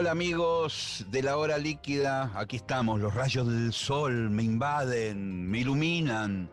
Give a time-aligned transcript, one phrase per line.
[0.00, 5.58] Hola amigos de la hora líquida, aquí estamos, los rayos del sol me invaden, me
[5.58, 6.50] iluminan.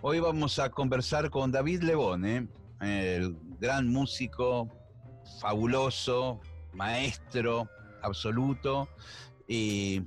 [0.00, 2.48] Hoy vamos a conversar con David Lebón, ¿eh?
[2.80, 4.68] el gran músico,
[5.40, 6.40] fabuloso,
[6.72, 7.68] maestro
[8.02, 8.88] absoluto,
[9.46, 10.02] y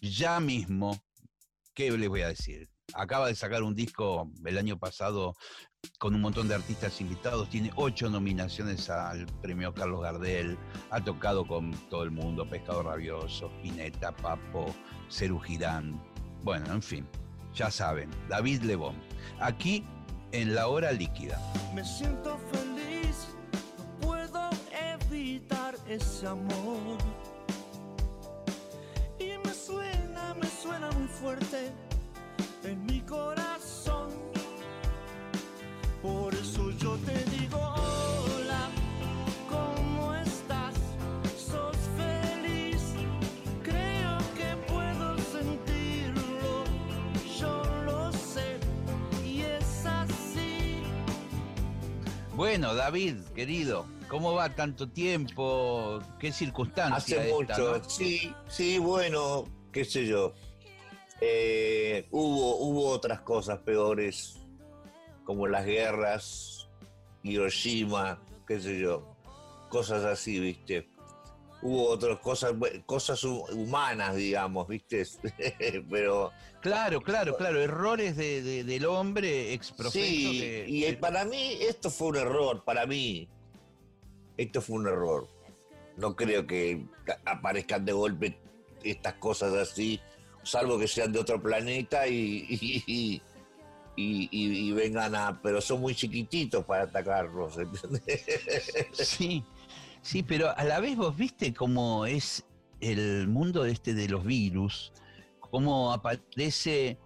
[0.00, 0.98] ya mismo,
[1.74, 2.70] ¿qué les voy a decir?
[2.94, 5.34] Acaba de sacar un disco el año pasado
[5.98, 10.56] con un montón de artistas invitados, tiene ocho nominaciones al premio Carlos Gardel,
[10.90, 14.74] ha tocado con todo el mundo, Pescado Rabioso, Pineta, Papo,
[15.10, 15.40] Ceru
[16.44, 17.06] bueno, en fin,
[17.52, 18.94] ya saben, David Lebón,
[19.40, 19.84] aquí
[20.30, 21.38] en La Hora Líquida.
[21.74, 23.28] Me siento feliz,
[23.76, 24.50] no puedo
[25.10, 26.98] evitar ese amor.
[29.18, 31.72] Y me suena, me suena muy fuerte
[32.62, 33.47] en mi corazón.
[52.38, 55.98] Bueno, David, querido, ¿cómo va tanto tiempo?
[56.20, 57.20] ¿Qué circunstancia?
[57.20, 60.34] Hace mucho, sí, sí, bueno, qué sé yo.
[61.20, 64.38] Eh, hubo, hubo otras cosas peores,
[65.24, 66.68] como las guerras,
[67.24, 69.16] Hiroshima, qué sé yo,
[69.68, 70.88] cosas así, ¿viste?
[71.60, 72.52] Hubo otras cosas,
[72.86, 75.04] cosas humanas, digamos, ¿viste?
[75.90, 76.30] Pero.
[76.60, 79.98] Claro, claro, claro, errores de, del hombre exprofeso.
[80.00, 83.28] Sí, y para mí esto fue un error, para mí.
[84.36, 85.28] Esto fue un error.
[85.96, 86.84] No creo que
[87.24, 88.38] aparezcan de golpe
[88.84, 90.00] estas cosas así
[90.48, 93.20] salvo que sean de otro planeta y,
[93.96, 95.40] y, vengan a...
[95.42, 98.24] pero son muy chiquititos para atacarlos, ¿entendés?
[98.92, 99.44] Sí,
[100.08, 102.46] sí, pero a la vez vos viste cómo es
[102.80, 104.92] el mundo este de los virus,
[105.40, 106.98] cómo aparece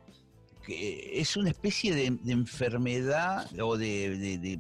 [0.65, 4.57] que es una especie de, enfermedad o de,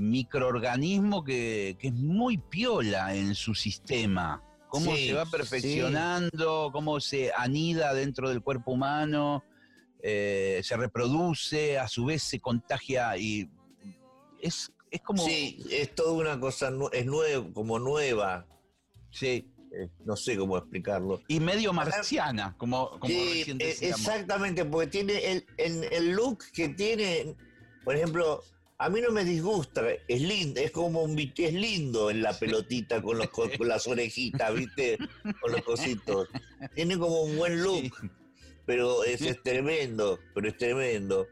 [0.00, 4.42] microorganismo que, que, es muy piola en su sistema.
[4.68, 9.44] Cómo se va perfeccionando, cómo se anida dentro del cuerpo humano,
[10.02, 13.48] eh, se reproduce, a su vez se contagia y
[14.40, 15.24] es, es como...
[15.24, 18.46] Sí, es toda una cosa, es nuevo, como nueva.
[19.10, 19.50] Sí.
[19.72, 21.20] Eh, no sé cómo explicarlo.
[21.26, 27.34] Y medio marciana, como, como sí, eh, Exactamente, porque tiene el, el look que tiene,
[27.82, 28.40] por ejemplo,
[28.78, 33.02] a mí no me disgusta, es lindo, es como un es lindo en la pelotita
[33.02, 33.28] con, los,
[33.58, 34.98] con las orejitas, ¿viste?
[35.40, 36.28] Con los cositos.
[36.74, 37.92] Tiene como un buen look,
[38.64, 41.26] pero es, tremendo, pero es tremendo.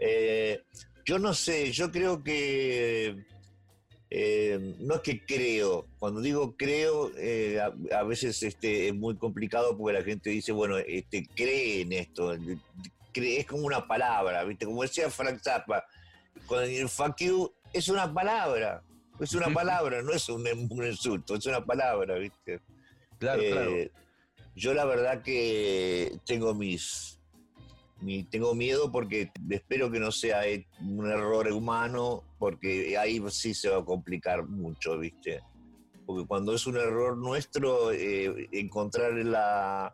[0.00, 0.64] Eh,
[1.06, 3.24] yo no sé, yo creo que
[4.10, 9.78] eh, no es que creo, cuando digo creo, eh, a, veces este, es muy complicado
[9.78, 12.36] porque la gente dice, bueno, este, cree en esto,
[13.14, 14.66] es como una palabra, ¿viste?
[14.66, 15.84] Como decía Frank Zappa,
[16.46, 18.82] con el fuck you es una palabra,
[19.20, 20.44] es una palabra, no es un,
[20.84, 22.60] insulto, es una palabra, ¿viste?
[23.18, 23.72] Claro, eh, claro.
[24.56, 27.15] Yo la verdad que tengo mis,
[28.30, 30.42] tengo miedo porque espero que no sea
[30.80, 35.40] un error humano, porque ahí sí se va a complicar mucho, ¿viste?
[36.04, 39.92] Porque cuando es un error nuestro, eh, encontrar la,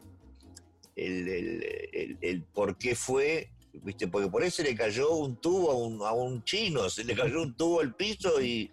[0.97, 3.51] el, el, el, por qué fue
[3.81, 4.09] ¿viste?
[4.09, 7.15] Porque por eso se le cayó un tubo a un, a un chino, se le
[7.15, 8.71] cayó un tubo al piso y,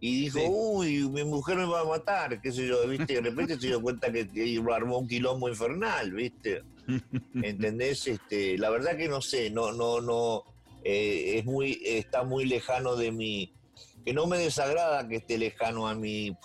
[0.00, 3.14] dijo, uy, mi mujer me va a matar, qué sé yo, ¿viste?
[3.14, 6.62] De repente se dio cuenta que, armó un quilombo infernal, ¿viste?
[7.34, 8.06] ¿Entendés?
[8.06, 10.44] Este, la verdad que no sé, no, no, no,
[10.84, 13.52] eh, es muy, está muy lejano de mi,
[14.04, 16.36] que no me desagrada que esté lejano a mi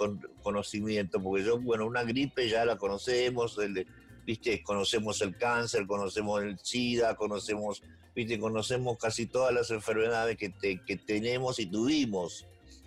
[0.43, 3.87] conocimiento, porque yo, bueno, una gripe ya la conocemos, el,
[4.25, 7.81] viste, conocemos el cáncer, conocemos el SIDA, conocemos,
[8.15, 10.53] viste, conocemos casi todas las enfermedades que,
[10.85, 12.45] que tenemos y tuvimos,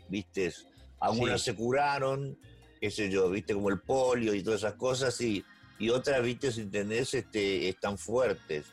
[0.08, 0.53] viste.
[1.00, 2.38] Algunas se curaron,
[2.79, 5.43] qué sé yo, viste, como el polio y todas esas cosas, y,
[5.81, 8.67] y otras, viste, si entendés, este, están fuertes.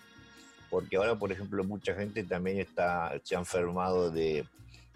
[0.70, 4.46] porque ahora, por ejemplo, mucha gente también está, se ha enfermado de,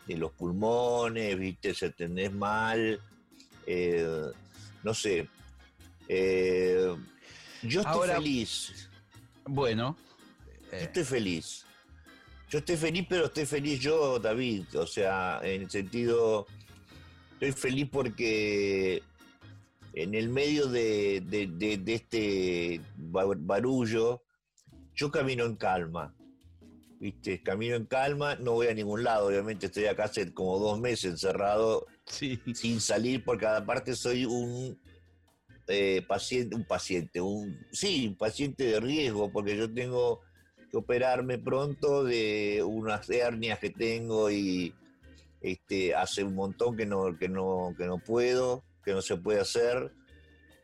[0.06, 1.74] de los pulmones, ¿viste?
[1.74, 3.00] Se tenés mal,
[3.66, 4.06] eh,
[4.84, 5.30] no sé.
[6.10, 6.94] Eh,
[7.64, 8.90] yo estoy Ahora- feliz,
[9.46, 9.96] Bueno,
[10.72, 11.66] yo eh, estoy feliz.
[12.50, 14.66] Yo estoy feliz, pero estoy feliz yo, David.
[14.78, 16.48] O sea, en el sentido,
[17.40, 19.02] estoy feliz porque
[19.94, 24.22] en el medio de, de- de- de este ba- barullo,
[24.96, 26.16] yo camino en calma.
[27.00, 27.42] ¿Viste?
[27.42, 29.28] Camino en calma, no voy a ningún lado.
[29.28, 32.40] Obviamente estoy acá hace como dos meses encerrado sí.
[32.54, 34.80] sin salir porque aparte soy un
[35.68, 40.22] eh, paciente, un paciente, un sí, un paciente de riesgo porque yo tengo
[40.70, 44.74] que operarme pronto de unas hernias que tengo y
[45.42, 49.40] este hace un montón que no que no que no puedo, que no se puede
[49.40, 49.92] hacer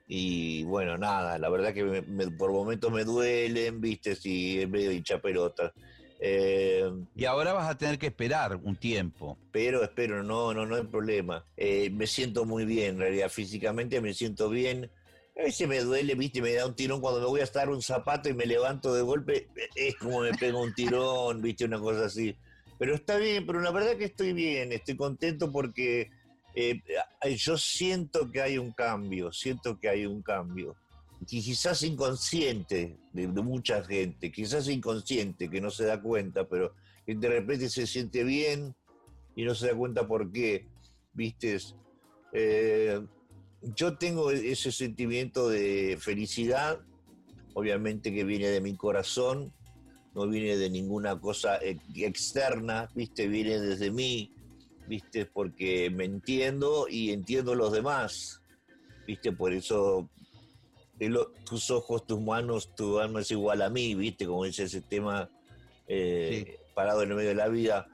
[0.08, 4.70] y bueno, nada, la verdad que me- me- por momentos me duelen, viste, si es
[4.70, 5.74] medio hincha pelota.
[6.20, 9.38] Eh, Y ahora vas a tener que esperar un tiempo.
[9.44, 11.46] Espero, espero, no, no, no hay problema.
[11.58, 14.90] Eh, me siento muy bien, en realidad, físicamente me siento bien.
[15.38, 17.82] A veces me duele, viste, me da un tirón cuando me voy a estar un
[17.82, 22.06] zapato y me levanto de golpe, es como me pega un tirón, viste, una cosa
[22.06, 22.36] así.
[22.80, 26.10] Pero está bien, pero la verdad que estoy bien, estoy contento porque
[26.56, 26.82] eh,
[27.38, 30.76] yo siento que hay un cambio, siento que hay un cambio.
[31.26, 36.74] Quizás inconsciente de, de mucha gente, quizás inconsciente, que no se da cuenta, pero
[37.06, 38.76] que de repente se siente bien
[39.36, 40.68] y no se da cuenta por qué,
[41.14, 41.58] ¿viste?
[42.34, 43.02] Eh,
[43.76, 46.80] yo tengo ese sentimiento de felicidad,
[47.54, 49.52] obviamente que viene de mi corazón,
[50.14, 53.28] no viene de ninguna cosa ex- externa, ¿viste?
[53.28, 54.32] Viene desde mí,
[54.88, 55.26] ¿viste?
[55.26, 58.42] Porque me entiendo y entiendo a los demás,
[59.06, 59.32] ¿viste?
[59.32, 60.10] Por eso
[61.46, 64.26] tus ojos, tus manos, tu alma es igual a mí, ¿viste?
[64.26, 65.30] Como dice ese tema
[65.88, 67.88] eh, parado en el medio de la vida.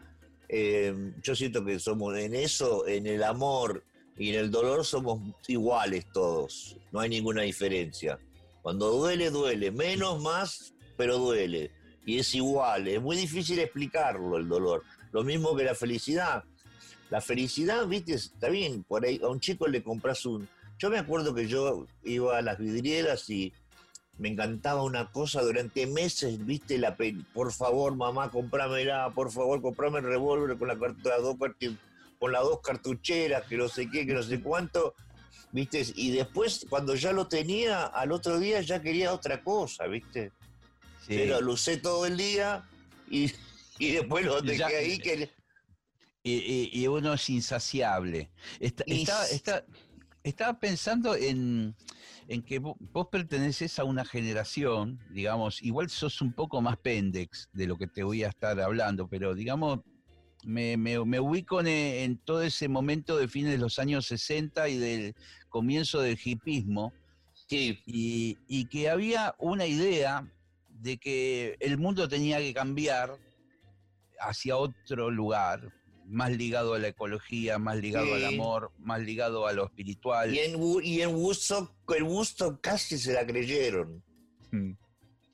[0.48, 3.84] Eh, yo siento que somos en eso, en el amor
[4.18, 8.20] y en el dolor somos iguales todos, no hay ninguna diferencia.
[8.62, 11.72] Cuando duele, duele, menos, más, pero duele.
[12.06, 14.84] Y es igual, es muy difícil explicarlo el dolor.
[15.12, 16.44] Lo mismo que la felicidad.
[17.10, 20.48] La felicidad, viste, está bien, por ahí a un chico le compras un...
[20.80, 23.54] Yo me acuerdo que yo iba a las vidrieras y
[24.18, 29.62] me encantaba una cosa durante meses, viste, la pe- por favor, mamá, comprámela, por favor,
[29.62, 31.36] comprame el revólver con, la, dos,
[32.20, 34.96] con las dos cartucheras, que no sé qué, que no sé cuánto,
[35.52, 40.32] viste, y después, cuando ya lo tenía, al otro día ya quería otra cosa, viste,
[41.08, 41.16] Sí.
[41.18, 42.64] pero lo usé todo el día
[43.10, 43.32] y,
[43.80, 45.30] y después lo dejé ahí, que
[46.24, 48.32] Y, uno es insaciable.
[48.60, 49.66] Está- estaba, s- está-
[50.24, 51.76] estaba pensando en,
[52.30, 57.50] en que vo- vos perteneces a una generación, digamos, igual sos un poco más pendex
[57.52, 59.82] de lo que te voy a estar hablando, pero digamos,
[60.46, 64.70] me, me- me ubico en, en todo ese momento de fines de los años 60
[64.70, 65.16] y del
[65.50, 66.94] comienzo del hipismo,
[67.50, 70.26] sí, y, y que había una idea
[70.70, 73.18] de que el mundo tenía que cambiar
[74.22, 75.74] hacia otro lugar,
[76.14, 80.34] más ligado a la ecología, más ligado al amor, más ligado a lo espiritual.
[80.34, 84.04] y en, y en Woodstock, el Woodstock casi se la creyeron.
[84.52, 84.72] Mm.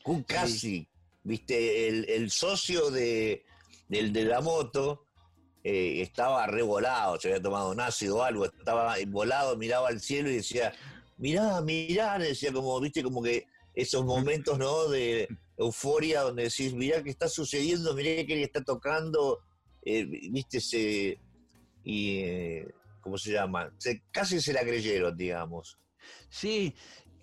[0.04, 0.88] Cu- Casi,
[1.24, 3.44] viste, el, el socio de,
[3.90, 5.06] del de la moto
[5.64, 10.30] eh, estaba revolado, se había tomado un ácido o algo, estaba volado, miraba al cielo
[10.32, 10.74] y decía,
[11.18, 14.88] mirá, mirá, decía como, viste, como que esos momentos, ¿no?
[14.88, 15.28] De
[15.58, 19.40] euforia donde decís, mirá qué está sucediendo, mirá qué le está tocando,
[19.84, 21.20] eh, viste, se,
[21.84, 22.68] y, eh,
[23.02, 23.72] ¿cómo se llama?
[23.78, 25.78] Se, casi se la creyeron, digamos.
[26.30, 26.76] Sí,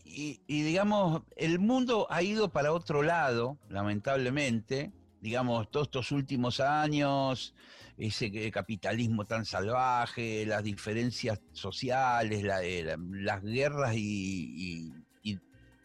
[0.04, 4.92] y, digamos, el mundo ha ido para otro lado, lamentablemente.
[5.20, 7.54] Digamos, todos estos últimos años,
[7.98, 14.92] ese capitalismo tan salvaje, las diferencias sociales, eh, la- las guerras y-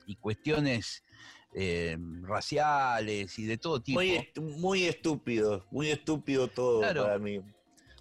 [0.08, 1.04] y cuestiones
[1.54, 4.00] eh, raciales y de todo tipo.
[4.00, 7.04] Muy, est- muy estúpido, muy estúpido todo Claro.
[7.04, 7.40] para mí.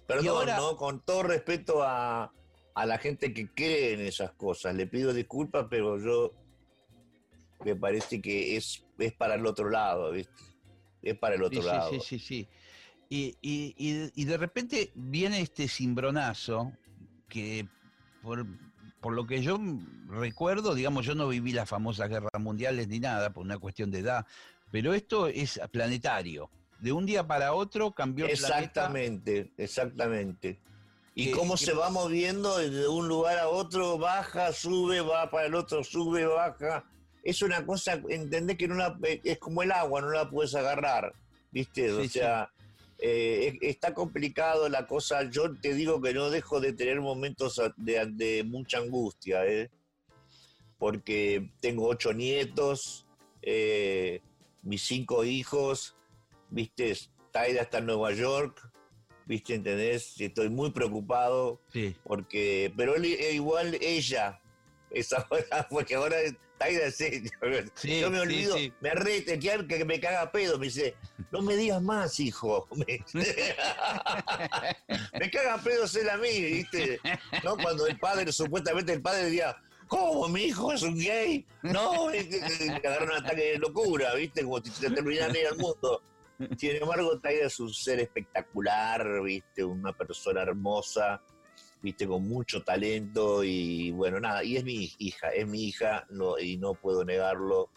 [0.07, 0.77] Perdón, ahora- ¿no?
[0.77, 2.31] Con todo respeto a,
[2.73, 4.75] a la gente que cree en esas cosas.
[4.75, 6.33] Le pido disculpas, pero yo
[7.63, 10.33] me parece que es, es para el otro lado, ¿viste?
[11.01, 11.91] Es para el otro Sí, lado.
[11.91, 12.47] sí, sí, sí,
[13.09, 16.71] y- y- y de repente viene este cimbronazo
[17.27, 17.67] que
[18.21, 18.45] por,
[19.01, 19.59] por lo que yo
[20.07, 23.99] recuerdo, digamos, yo no viví las famosas guerras mundiales ni nada por una cuestión de
[23.99, 24.25] edad,
[24.71, 26.49] pero esto es planetario.
[26.79, 28.59] De un día para otro cambió el planeta.
[28.59, 30.59] Exactamente, exactamente.
[31.15, 35.29] Y Que- cómo que- se va moviendo de un lugar a otro, baja, sube, va
[35.29, 36.85] para el otro, sube, baja.
[37.23, 41.13] es una cosa, entendés que no la, es como el agua, no la puedes agarrar,
[41.51, 41.91] ¿viste?
[41.91, 42.49] o Sí, sea,
[43.01, 45.29] eh, es- está complicado la cosa.
[45.29, 49.69] Yo te digo que no dejo de tener momentos de, de mucha angustia, ¿eh?
[50.77, 53.05] Porque tengo ocho nietos,
[53.41, 54.21] eh,
[54.63, 55.95] mis cinco hijos,
[56.49, 56.95] ¿viste?
[57.31, 58.59] Taida está en Nueva York,
[59.25, 59.53] ¿viste?
[59.55, 60.19] ¿Entendés?
[60.19, 61.95] Estoy muy preocupado Sí.
[62.03, 64.41] porque, pero él, eh, igual ella,
[64.89, 66.17] es ahora, porque ahora
[66.67, 66.91] Ella.
[66.91, 68.73] Sí, Yo me olvido, sí.
[68.81, 70.95] me arrete, que, que me caga pedo, me dice,
[71.31, 72.67] no me digas más, hijo.
[72.75, 73.03] Me,
[75.19, 76.99] me caga pedo ser a mí, ¿viste?
[77.43, 77.57] ¿No?
[77.57, 79.55] Cuando el padre, supuestamente el padre decía,
[79.87, 81.45] ¿cómo mi hijo es un gay?
[81.63, 84.43] No, agarra un ataque de locura, ¿viste?
[84.43, 86.01] Como si se terminara el mundo.
[86.57, 89.63] Sin embargo, Taida es un ser espectacular, ¿viste?
[89.63, 91.21] Una persona hermosa,
[91.81, 92.07] ¿viste?
[92.07, 96.57] Con mucho talento y bueno, nada, y es mi hija, es mi hija no, y
[96.57, 97.69] no puedo negarlo.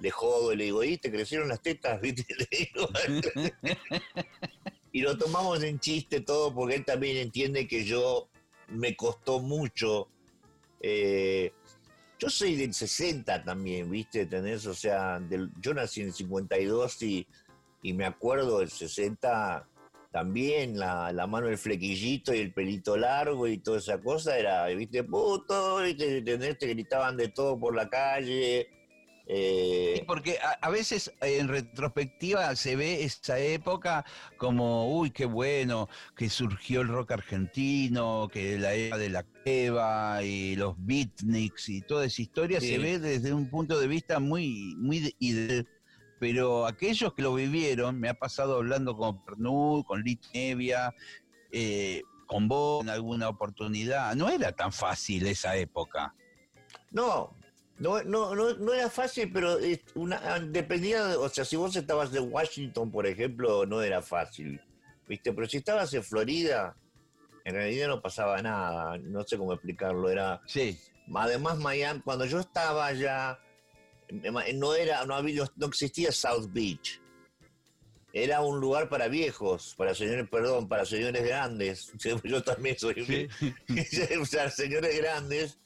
[0.00, 2.00] Le jodo y le digo, ¿y te crecieron las tetas?
[2.02, 2.24] ¿Viste?
[2.36, 2.88] Le digo.
[4.92, 8.28] y lo tomamos en chiste todo porque él también entiende que yo
[8.68, 10.08] me costó mucho.
[10.80, 11.52] eh,
[12.20, 14.26] yo soy del 60 también, ¿viste?
[14.26, 14.66] ¿Tenés?
[14.66, 17.26] O sea, del- yo nací en el 52 y,
[17.82, 19.67] y me acuerdo del 60
[20.10, 24.66] también, la, la mano del flequillito y el pelito largo y toda esa cosa era,
[24.66, 25.04] ¿viste?
[25.04, 26.22] Puto, ¿viste?
[26.22, 28.68] Te gritaban de todo por la calle.
[29.26, 34.04] eh, Sí, porque a, a veces en retrospectiva se ve esa época
[34.38, 40.22] como, uy, qué bueno, que surgió el rock argentino, que la era de la Cueva
[40.22, 42.68] y los beatniks y toda esa historia Sí.
[42.68, 45.66] se ve desde un punto de vista muy, muy ideal.
[46.18, 50.94] Pero aquellos que lo vivieron, me ha pasado hablando con Pernud, con Lit Nevia,
[51.52, 56.14] eh, con vos en alguna oportunidad, no era tan fácil esa época.
[56.90, 57.34] No,
[57.78, 59.56] no, no, no, no era fácil, pero
[59.94, 64.60] una, dependía, de- o sea, si vos estabas en Washington, por ejemplo, no era fácil,
[65.06, 65.32] ¿viste?
[65.32, 66.76] Pero si estabas en Florida,
[67.44, 70.40] en realidad no pasaba nada, no sé cómo explicarlo, era...
[70.46, 70.78] Sí,
[71.14, 73.38] Además, Miami, cuando yo estaba allá,
[74.10, 77.00] no era, no había, no existía South Beach.
[78.12, 81.92] Era un lugar para viejos, para señores, perdón, para señores grandes.
[82.24, 83.28] Yo también soy sí.
[84.20, 85.58] o sea, señores grandes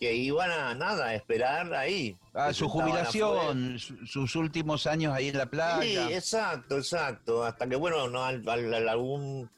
[0.00, 2.16] que iban a nada, a esperar ahí.
[2.34, 5.80] A Que su jubilación, su- sus últimos años ahí en la afuera.
[5.82, 6.16] Sí, playa.
[6.16, 7.44] exacto, exacto.
[7.44, 9.48] Hasta que, bueno, no, al- al- al- algún,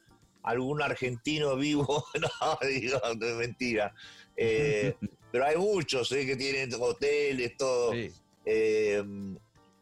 [0.43, 3.95] algún argentino vivo, no, digo, no es mentira.
[4.37, 4.95] Eh,
[5.33, 7.93] pero hay muchos eh, que tienen hoteles, todo.
[7.93, 8.13] Sí.
[8.47, 9.05] Eh,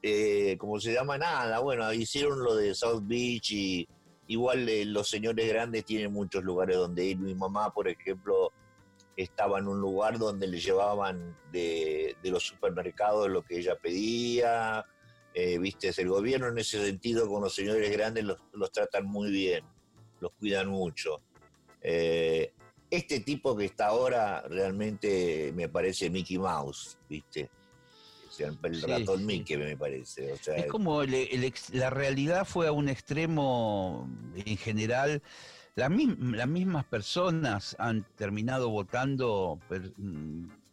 [0.03, 1.17] eh, ¿cómo se llama?
[1.17, 3.89] Nada, bueno, hicieron lo de South Beach y
[4.27, 7.19] igual eh, los señores grandes tienen muchos lugares donde ir.
[7.19, 8.53] Mi mamá, por ejemplo,
[9.17, 14.85] estaba en un lugar donde le llevaban de, los supermercados lo que ella pedía.
[15.33, 19.31] Eh, Viste, el gobierno en ese sentido con los señores grandes los, los tratan muy
[19.31, 19.65] bien,
[20.21, 21.21] los cuidan mucho.
[21.81, 22.53] Eh,
[22.91, 27.51] este tipo que está ahora realmente me parece Mickey Mouse, ¿viste?
[28.41, 29.25] El ratón sí.
[29.25, 30.33] Mickey me parece.
[30.33, 35.23] O sea, Es como el- el ex- la realidad fue a un extremo en general.
[35.77, 39.93] La las mismas personas han terminado votando per-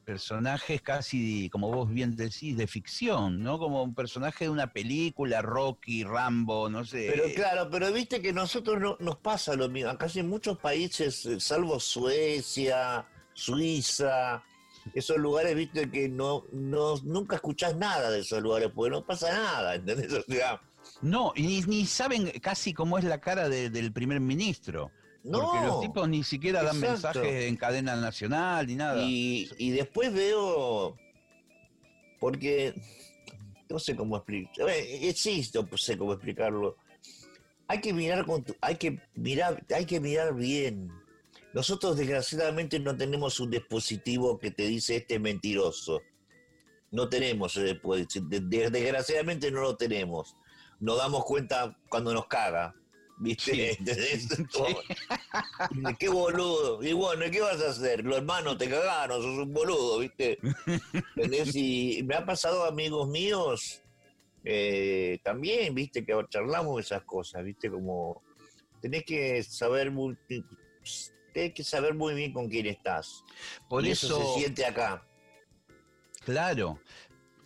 [0.06, 3.58] personajes casi, como vos bien decís, de ficción, ¿no?
[3.60, 7.12] Como un personaje de una película, Rocky, Rambo, no sé.
[7.14, 9.90] Pero claro, pero viste que nosotros no, nos pasa lo mismo.
[9.90, 14.44] Acá en muchos países, eh, salvo Suecia, Suiza,
[14.94, 19.32] esos lugares, viste que no, no nunca escuchás nada de esos lugares, porque no pasa
[19.32, 20.12] nada, ¿entendés?
[20.28, 20.62] O sea,
[21.02, 24.92] No, y ni, ni saben casi cómo es la cara de- del primer ministro.
[25.24, 25.80] Porque los no.
[25.82, 27.20] tipos ni siquiera dan Exacto.
[27.20, 29.04] mensajes en cadena nacional ni nada.
[29.04, 30.98] Y, y después veo,
[32.20, 32.74] porque
[33.70, 36.76] no sé cómo explicar, existo, no sé cómo explicarlo.
[37.68, 40.92] Hay que mirar con tu- hay que mirar, hay que mirar bien.
[41.54, 46.02] Nosotros desgraciadamente no tenemos un dispositivo que te dice este es mentiroso.
[46.92, 50.36] No tenemos, desgraciadamente no lo tenemos.
[50.80, 52.76] Nos damos cuenta cuando nos caga.
[53.18, 53.78] ¿Viste?
[53.86, 54.28] Sí.
[56.00, 56.82] Qué boludo.
[56.82, 58.04] Y bueno, ¿y ¿qué vas a hacer?
[58.04, 60.40] Los hermanos te cagaron, sos un boludo, ¿viste?
[61.16, 61.56] ¿Entendés?
[61.56, 63.84] Y me ha pasado amigos míos
[64.44, 66.04] eh, también, ¿viste?
[66.04, 67.70] Que charlamos esas cosas, ¿viste?
[67.70, 68.24] Como
[68.82, 70.18] tenés que saber muy,
[71.34, 73.24] tenés que saber muy bien con quién estás.
[73.70, 75.06] Por y eso, eso se siente acá.
[76.24, 76.80] claro,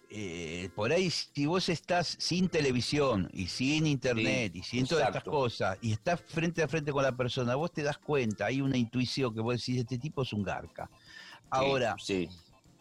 [0.10, 5.24] eh, por ahí si vos estás sin televisión y sin internet y sin todas estas
[5.24, 8.78] cosas y estás frente a frente con la persona, vos te das cuenta, hay una
[8.78, 10.90] intuición que vos decís, este tipo es un garca.
[11.50, 12.30] Ahora, Sí,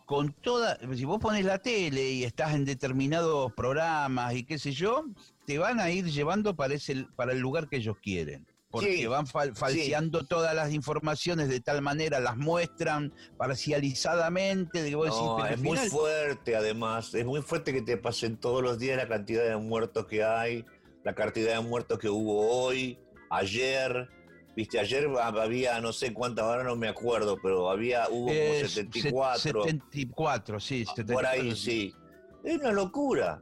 [0.04, 4.72] con toda, si vos pones la tele y estás en determinados programas y qué sé
[4.72, 5.04] yo,
[5.46, 8.46] te van a ir llevando para, ese, para el lugar que ellos quieren.
[8.74, 14.82] Porque Sí, van fal- falseando todas las informaciones de tal manera, las muestran parcializadamente.
[14.82, 18.80] de vos No, es muy fuerte además, es muy fuerte que te pasen todos los
[18.80, 20.64] días la cantidad de muertos que hay,
[21.04, 22.98] la cantidad de muertos que hubo hoy,
[23.30, 24.08] ayer,
[24.56, 28.66] viste, ayer había no sé cuántas, ahora no me acuerdo, pero había, hubo como Eh,
[28.68, 30.84] 74, set- 74, sí.
[30.84, 31.94] por 74, ahí sí.
[32.42, 33.40] Es una locura,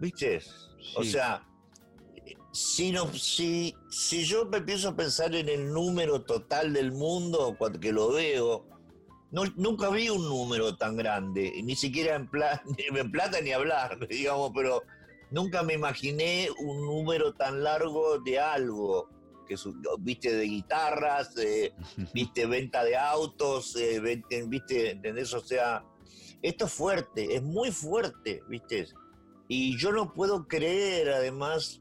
[0.00, 0.38] viste,
[0.96, 1.46] o sea,
[2.52, 7.54] si, no, si, si yo me empiezo a pensar en el número total del mundo,
[7.58, 8.66] cuando que lo veo,
[9.30, 13.98] no, nunca vi un número tan grande, ni siquiera en, pla- en plata ni hablar,
[14.08, 14.82] digamos, pero
[15.30, 19.08] nunca me imaginé un número tan largo de algo,
[19.46, 21.72] que su- viste, de guitarras, de,
[22.14, 24.00] viste, venta de autos, eh,
[24.48, 25.32] viste, ¿entendés?
[25.34, 25.84] O sea,
[26.42, 28.88] esto es fuerte, es muy fuerte, viste.
[29.46, 31.80] Y yo no puedo creer, además,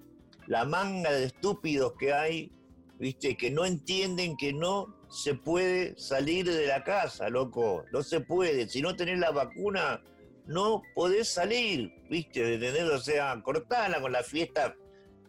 [0.49, 2.51] la manga de estúpidos que hay,
[2.97, 7.85] viste, que no entienden que no se puede salir de la casa, loco.
[7.93, 8.67] No se puede.
[8.67, 10.03] Si no tenés la vacuna,
[10.47, 12.83] no podés salir, viste, ¿entendés?
[12.83, 14.75] O sea, cortala con la fiesta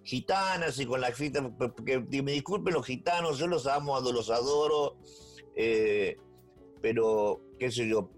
[0.03, 1.51] gitanas y con la fiesta,
[1.85, 4.97] que me disculpen los gitanos, yo los amo, los adoro,
[5.55, 6.17] eh,
[6.81, 8.11] pero qué sé yo,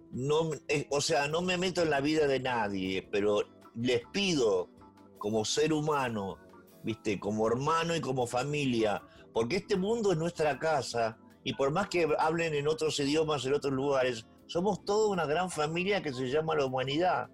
[0.69, 3.43] eh, o sea, no me meto en la vida de nadie, pero
[3.75, 4.71] les pido
[5.19, 6.39] como ser humano,
[6.83, 11.89] viste, como hermano y como familia, porque este mundo es nuestra casa y por más
[11.89, 16.29] que hablen en otros idiomas, en otros lugares, somos toda una gran familia que se
[16.29, 17.29] llama la humanidad.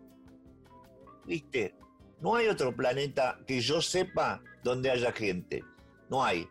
[1.26, 1.74] ¿Viste?
[2.20, 5.62] No hay otro planeta que yo sepa donde haya gente.
[6.08, 6.48] No hay.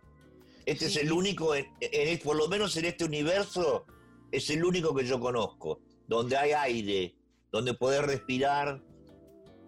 [0.65, 3.85] Este Sí, es el único, en- en- por lo menos en este universo,
[4.31, 7.15] es el único que yo conozco, donde hay aire,
[7.51, 8.81] donde poder respirar,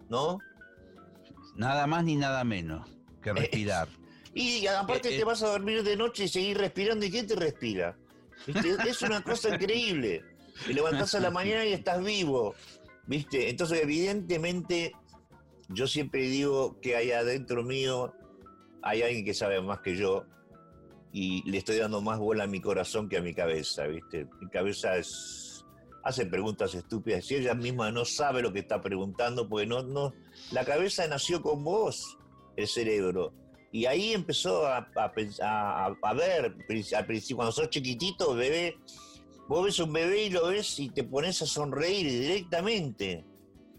[0.08, 0.38] ¿no?
[1.56, 2.88] Nada más ni nada menos
[3.20, 3.88] que respirar.
[4.32, 5.18] Y aparte Eh, eh.
[5.18, 7.04] te vas a dormir de noche y seguir respirando.
[7.04, 7.96] ¿Y quién te respira?
[8.46, 8.76] ¿Viste?
[8.88, 10.22] Es una cosa increíble.
[10.66, 12.54] Te levantás a la mañana y estás vivo.
[13.06, 13.50] ¿Viste?
[13.50, 14.92] Entonces, evidentemente,
[15.68, 18.14] yo siempre digo que ahí adentro mío
[18.82, 20.24] hay alguien que sabe más que yo
[21.12, 24.28] y le estoy dando más bola a mi corazón que a mi cabeza, ¿viste?
[24.40, 25.64] Mi cabeza es,
[26.04, 30.14] hace preguntas estúpidas y ella misma no sabe lo que está preguntando porque no, no,
[30.52, 32.16] la cabeza nació con vos,
[32.56, 33.32] el cerebro.
[33.72, 36.56] Y ahí empezó a, a, a- a- ver,
[36.96, 38.76] al principio, cuando sos chiquitito, bebé,
[39.48, 43.24] vos ves un bebé y lo ves y te pones a sonreír directamente.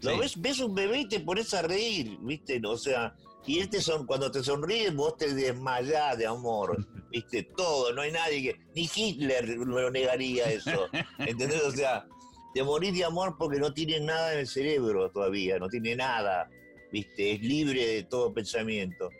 [0.00, 0.18] Lo Sí.
[0.18, 2.60] ves, ves un bebé y te pones a reír, ¿viste?
[2.66, 3.14] O sea,
[3.46, 6.76] y él te son, cuando te sonríe, vos te desmayás de amor,
[7.12, 7.42] ¿viste?
[7.56, 8.60] Todo, no hay nadie que.
[8.74, 10.88] Ni Hitler lo negaría eso.
[11.18, 11.62] ¿Entendés?
[11.62, 12.06] O sea,
[12.54, 16.48] te morís de amor porque no tiene nada en el cerebro todavía, no tiene nada,
[16.92, 17.32] ¿viste?
[17.32, 19.10] Es libre de todo pensamiento.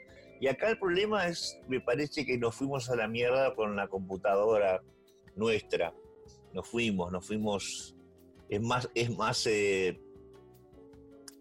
[0.41, 3.89] Y acá el problema es, me parece que nos fuimos a la mierda con la
[3.89, 4.83] computadora
[5.35, 5.95] nuestra.
[6.53, 7.97] Nos fuimos, nos fuimos.
[8.49, 10.01] Es más, es más eh,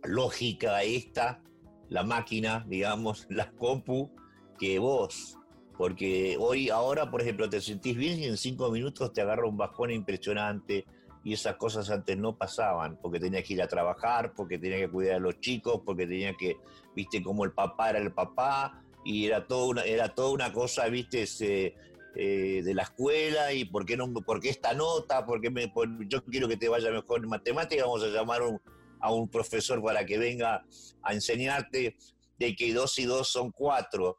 [0.03, 1.43] lógica esta,
[1.89, 4.11] la máquina, digamos, la compu,
[4.57, 5.37] que vos.
[5.77, 9.57] Porque hoy, ahora, por ejemplo, te sentís bien y en cinco minutos te agarra un
[9.57, 10.85] bajón impresionante
[11.23, 14.89] y esas cosas antes no pasaban, porque tenías que ir a trabajar, porque tenías que
[14.89, 16.57] cuidar a los chicos, porque tenías que,
[16.95, 21.23] viste, como el papá era el papá, y era toda una, era una cosa, viste,
[21.23, 21.75] ese,
[22.15, 25.71] eh, de la escuela, y por qué, no, por esta nota, por qué me,
[26.07, 28.41] yo quiero que te vaya mejor en matemáticas, vamos a llamar
[28.99, 30.65] a un profesor para que venga
[31.03, 31.95] a enseñarte
[32.39, 34.17] de que dos y dos son cuatro.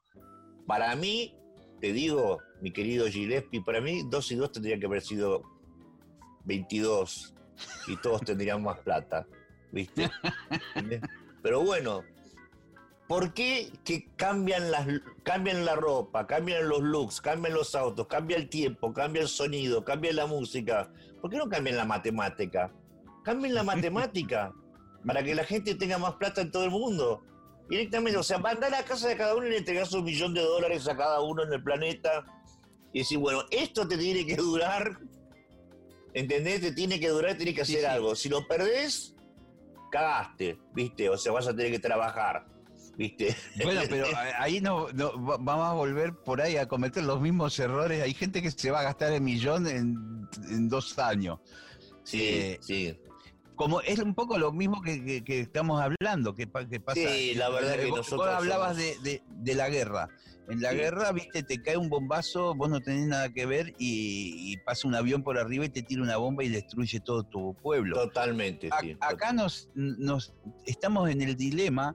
[0.67, 1.35] Para mí,
[1.81, 5.43] te digo, mi querido Gillespie, para mí dos y dos tendrían que haber sido
[6.45, 7.35] 22
[7.89, 9.27] y todos tendrían más plata,
[9.71, 10.11] ¿viste?
[11.43, 12.03] Pero bueno,
[13.09, 14.87] ¿por qué que cambian, las,
[15.23, 19.85] cambian la ropa, cambian los looks, cambian los autos, cambia el tiempo, cambia el sonido,
[19.85, 20.91] cambia la música?
[21.21, 22.73] ¿Por qué no cambian la matemática?
[23.25, 24.53] Cambien la matemática
[25.07, 27.23] para que la gente tenga más plata en todo el mundo.
[27.69, 30.35] Directamente, o sea, mandar a la casa de cada uno y le entregás un millón
[30.35, 32.25] de dólares a cada uno en el planeta
[32.93, 34.99] y decir, bueno, esto te tiene que durar,
[36.15, 36.61] ¿entendés?
[36.61, 37.85] Te tiene que durar, tiene que hacer sí.
[37.87, 38.15] algo.
[38.15, 39.15] Si lo perdés,
[39.91, 41.09] cagaste, ¿viste?
[41.11, 42.47] O sea, vas a tener que trabajar,
[42.97, 43.37] ¿viste?
[43.63, 44.07] Bueno, pero
[44.39, 48.03] ahí no, no- va- vamos a volver por ahí a cometer los mismos errores.
[48.03, 51.41] Hay gente que se va a gastar el millón en, en dos años.
[52.05, 52.99] Sí, Eh, sí.
[53.57, 57.01] Como es un poco lo mismo que, que- que estamos hablando, que, pa- que pasa.
[57.01, 60.09] Sí, la verdad que Vos- nosotros Vos hablabas somos- de, de- de la guerra.
[60.49, 60.77] En la Sí.
[60.77, 64.89] guerra, viste, te cae un bombazo, vos no tenés nada que ver y, y pasa
[64.89, 67.95] un avión por arriba y te tira una bomba y destruye todo tu pueblo.
[67.95, 68.97] Totalmente, A- sí.
[69.01, 70.35] acá nos, nos
[70.67, 71.95] estamos en el dilema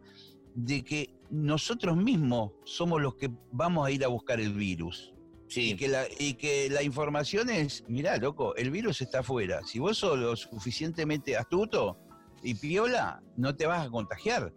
[0.56, 5.14] de que nosotros mismos somos los que vamos a ir a buscar el virus.
[5.48, 9.62] Sí, Y, que la, y que la información es, mirá, loco, el virus está afuera.
[9.66, 11.98] Si vos sos lo suficientemente astuto
[12.44, 14.54] y piola, no te vas a contagiar.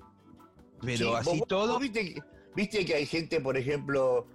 [0.83, 2.21] Pero Sí, así vos- todo, vos viste, que-
[2.57, 4.27] viste que hay gente, por ejemplo,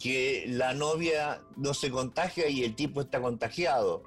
[0.00, 4.04] que la novia no se contagia y el tipo está contagiado.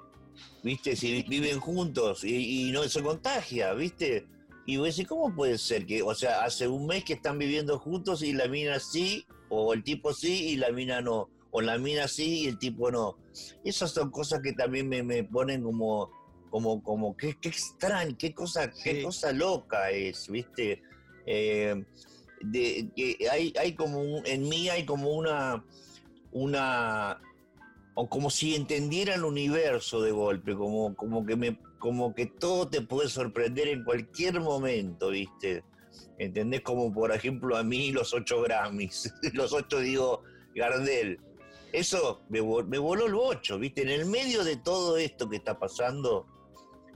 [0.64, 0.96] ¿Viste?
[0.96, 4.26] Si viven juntos y, y no se contagia, ¿viste?
[4.66, 7.78] Y vos decís, ¿cómo puede ser que, o sea, hace un mes que están viviendo
[7.78, 11.78] juntos y la mina sí, o el tipo sí y la mina no, o la
[11.78, 13.16] mina sí y el tipo no?
[13.64, 16.10] Esas son cosas que también me, me ponen como,
[16.50, 20.82] como, como, qué, qué extraño, qué cosa, qué cosa loca es, ¿viste?
[21.26, 21.86] Eh,
[22.42, 25.64] de, que hay, hay como un- en mí hay como una,
[26.32, 27.22] una,
[27.94, 32.68] o como si entendiera el universo de golpe, como, como que me, como que todo
[32.68, 35.64] te puede sorprender en cualquier momento, ¿viste?
[36.18, 36.62] ¿Entendés?
[36.62, 40.24] Como por ejemplo a mí los ocho Grammys, los ocho digo
[40.56, 41.20] Gardel.
[41.74, 43.82] Eso me, vol- me voló el bocho, ¿viste?
[43.82, 46.28] En el medio de todo esto que está pasando,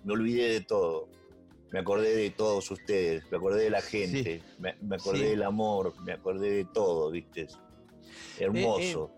[0.04, 1.10] me olvidé de todo.
[1.72, 5.26] Me acordé de todos ustedes, me acordé de la gente, me, me acordé Sí.
[5.26, 7.48] del amor, me acordé de todo, ¿viste?
[8.40, 9.12] Hermoso.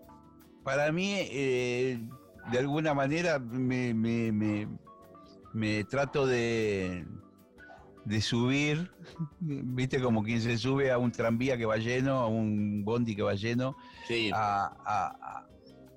[0.64, 1.98] para mí, eh,
[2.52, 4.68] de alguna manera, me- me-
[5.52, 7.06] me trato de,
[8.10, 8.90] de subir,
[9.40, 13.22] viste, como quien se sube a un tranvía que va lleno, a un bondi que
[13.22, 15.46] va lleno, sí, a, a-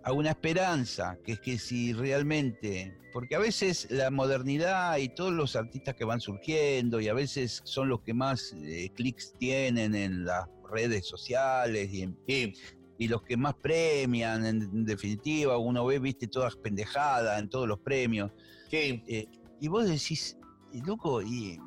[0.05, 5.31] a- una esperanza, que es que si realmente, porque a veces la modernidad y todos
[5.31, 9.95] los artistas que van surgiendo y a veces son los que más eh, clics tienen
[9.95, 12.53] en las redes sociales y, en- sí,
[12.97, 17.67] y los que más premian, en, en definitiva, uno ve, viste, todas pendejadas en todos
[17.67, 18.29] los premios,
[18.69, 19.25] sí, eh,
[19.61, 20.37] y vos decís,
[20.73, 21.57] y, loco, y,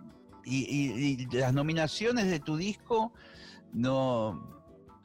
[0.55, 3.13] y- las nominaciones de tu disco
[3.73, 4.55] no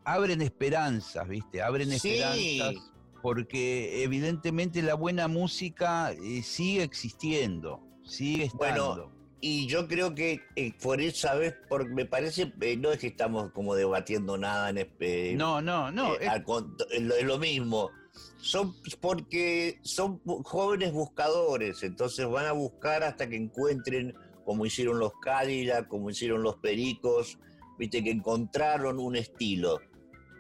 [0.04, 1.62] abren esperanzas, ¿viste?
[1.62, 2.19] Abren Sí.
[2.19, 9.12] esperanzas porque evidentemente la buena música eh, sigue existiendo, sigue Bueno, estando.
[9.43, 13.08] Y yo creo que eh, por esa vez, porque me parece, eh, no es que
[13.08, 16.13] estamos como debatiendo nada en espe- no, no, no.
[16.13, 17.89] eh, es- al cont- es lo, mismo.
[18.39, 24.13] Son porque son jóvenes buscadores, entonces van a buscar hasta que encuentren,
[24.51, 27.39] como hicieron los Cadillac, como hicieron los Pericos,
[27.79, 29.79] viste que encontraron un estilo,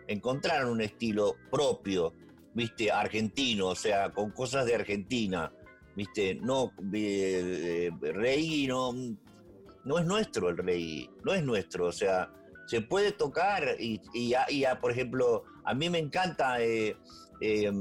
[0.05, 2.13] encontraron un estilo propio,
[2.53, 5.49] viste, argentino, o sea, con cosas de Argentina,
[5.95, 8.93] viste, no eh, eh, no,
[9.85, 12.29] no es nuestro el reggae, no es nuestro, o sea,
[12.67, 16.97] se puede tocar y, y, a- y a, por ejemplo, a mí me encanta, eh,
[17.39, 17.71] eh,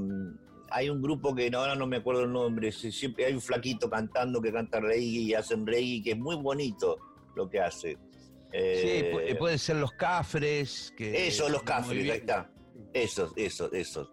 [0.70, 3.88] hay un grupo que ahora no me acuerdo el nombre, si- siempre hay un flaquito
[3.90, 6.98] cantando que canta reggae y hacen reggae, que es muy bonito
[7.36, 7.92] lo que hace.
[7.92, 7.98] sí,
[8.52, 10.92] Eh, pu- puede ser los cafres.
[10.96, 12.50] Que eso, los cafres, ahí está.
[12.92, 14.08] Esos, esos, esos.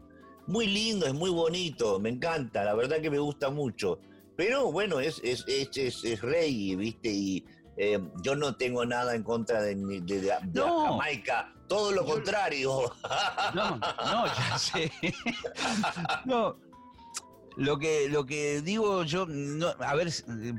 [0.45, 3.99] Muy lindo, es muy bonito, me encanta, la verdad que me gusta mucho.
[4.35, 7.09] Pero bueno, es, es, es, es, es reggae, ¿viste?
[7.09, 7.43] Y
[7.77, 10.85] eh, yo no tengo nada en contra de, de, de- de No.
[10.99, 12.81] Jamaica, todo lo Yo- contrario.
[13.53, 14.91] No, no, ya sé.
[16.25, 16.57] No.
[17.55, 20.09] Lo que, lo que digo yo, no, a ver,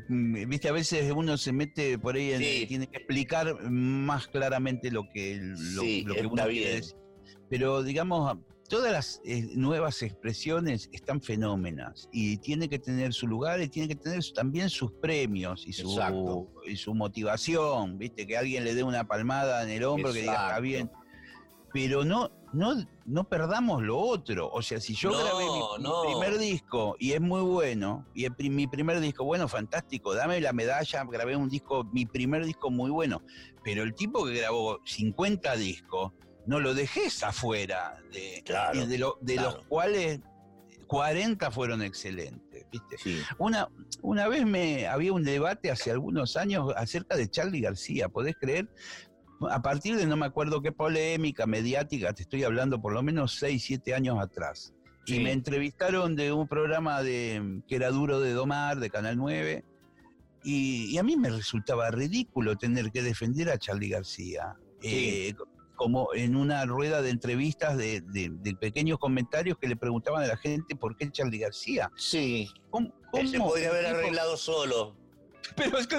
[0.08, 2.64] mm, viste, a veces uno se mete por ahí, en- Sí.
[2.66, 6.76] tiene que explicar más claramente lo que, lo, Sí, lo que uno quiere bien.
[6.80, 6.96] decir.
[7.48, 8.36] Pero digamos,
[8.68, 13.88] todas las eh, nuevas expresiones están fenómenas y tiene que tener su lugar y tiene
[13.88, 16.48] que tener también sus premios y su, Exacto.
[16.66, 20.32] y su motivación, viste, que alguien le dé una palmada en el hombro que diga
[20.32, 20.62] está Exacto.
[20.62, 20.90] bien
[21.70, 24.50] pero no, no, no perdamos lo otro.
[24.50, 28.34] O sea, si yo No, grabé mi, primer disco y es muy bueno, y el
[28.34, 32.70] pri- mi primer disco, bueno, fantástico, dame la medalla, grabé un disco, mi primer disco
[32.70, 33.20] muy bueno,
[33.62, 36.12] pero el tipo que grabó 50 discos,
[36.48, 39.50] no lo dejes afuera, de, Claro, y de, lo- de claro.
[39.58, 40.20] los cuales
[40.86, 42.96] 40 fueron excelentes, ¿viste?
[42.98, 43.20] Sí.
[43.38, 43.68] Una,
[44.02, 48.68] una vez me había un debate hace algunos años acerca de Charlie García, ¿podés creer?
[49.50, 53.34] A partir de no me acuerdo qué polémica mediática, te estoy hablando por lo menos
[53.38, 54.72] 6, 7 años atrás.
[55.06, 59.64] Y me entrevistaron de un programa de, que era duro de domar, de Canal 9,
[60.44, 64.54] y, y a mí me resultaba ridículo tener que defender a Charlie García.
[64.80, 64.88] Sí.
[65.28, 65.34] Eh,
[65.78, 70.26] como en una rueda de entrevistas de, de- de pequeños comentarios que le preguntaban a
[70.26, 71.90] la gente por qué Charlie García.
[71.96, 72.92] Sí, ¿Cómo,
[73.30, 74.94] se podría haber arreglado solo.
[75.56, 75.96] Pero es que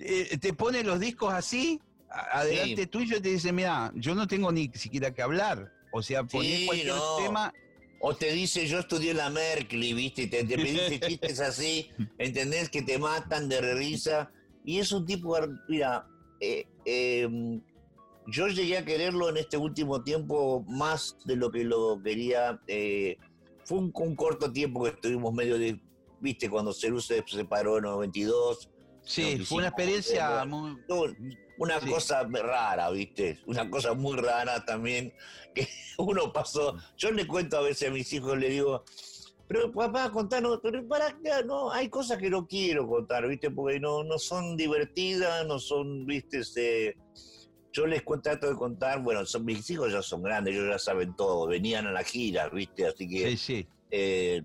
[0.00, 2.86] eh, te pone los discos así, adelante Sí.
[2.88, 5.72] tuyo y te dice, mira, yo no tengo ni siquiera que hablar.
[5.92, 7.16] O sea, ponés Sí, cualquier no.
[7.24, 7.52] tema.
[8.00, 10.26] O te dice, yo estudié la Merkel, ¿viste?
[10.26, 12.68] Te, te dice chistes así, ¿entendés?
[12.68, 14.30] Que te matan de risa.
[14.64, 15.36] Y es un tipo,
[15.68, 16.06] mira,
[16.40, 17.28] eh, eh,
[18.26, 22.60] yo llegué a quererlo en este último tiempo más de lo que lo quería.
[22.66, 23.16] eh,
[23.64, 25.80] fue un, un corto tiempo que estuvimos medio de,
[26.20, 26.50] ¿viste?
[26.50, 28.68] Cuando Cerú se separó en 92.
[29.04, 30.76] Sí, fue una experiencia muy...
[31.58, 31.88] Una Sí.
[31.88, 33.38] cosa rara, ¿viste?
[33.46, 35.12] Una cosa muy rara también
[35.54, 36.76] que uno pasó.
[36.96, 38.84] Yo le cuento a veces a mis hijos, le digo,
[39.46, 43.50] pero papá, contanos, pero para no, hay cosas que no quiero contar, ¿viste?
[43.50, 46.38] Porque no, no son divertidas, no son, ¿viste?
[46.38, 46.96] Este,
[47.72, 50.78] yo les cuento, trato de contar, bueno, son, mis hijos ya son grandes, ellos ya
[50.78, 52.86] saben todo, venían a la gira, ¿viste?
[52.86, 53.30] Así que...
[53.30, 53.68] Sí, sí.
[53.90, 54.42] Eh,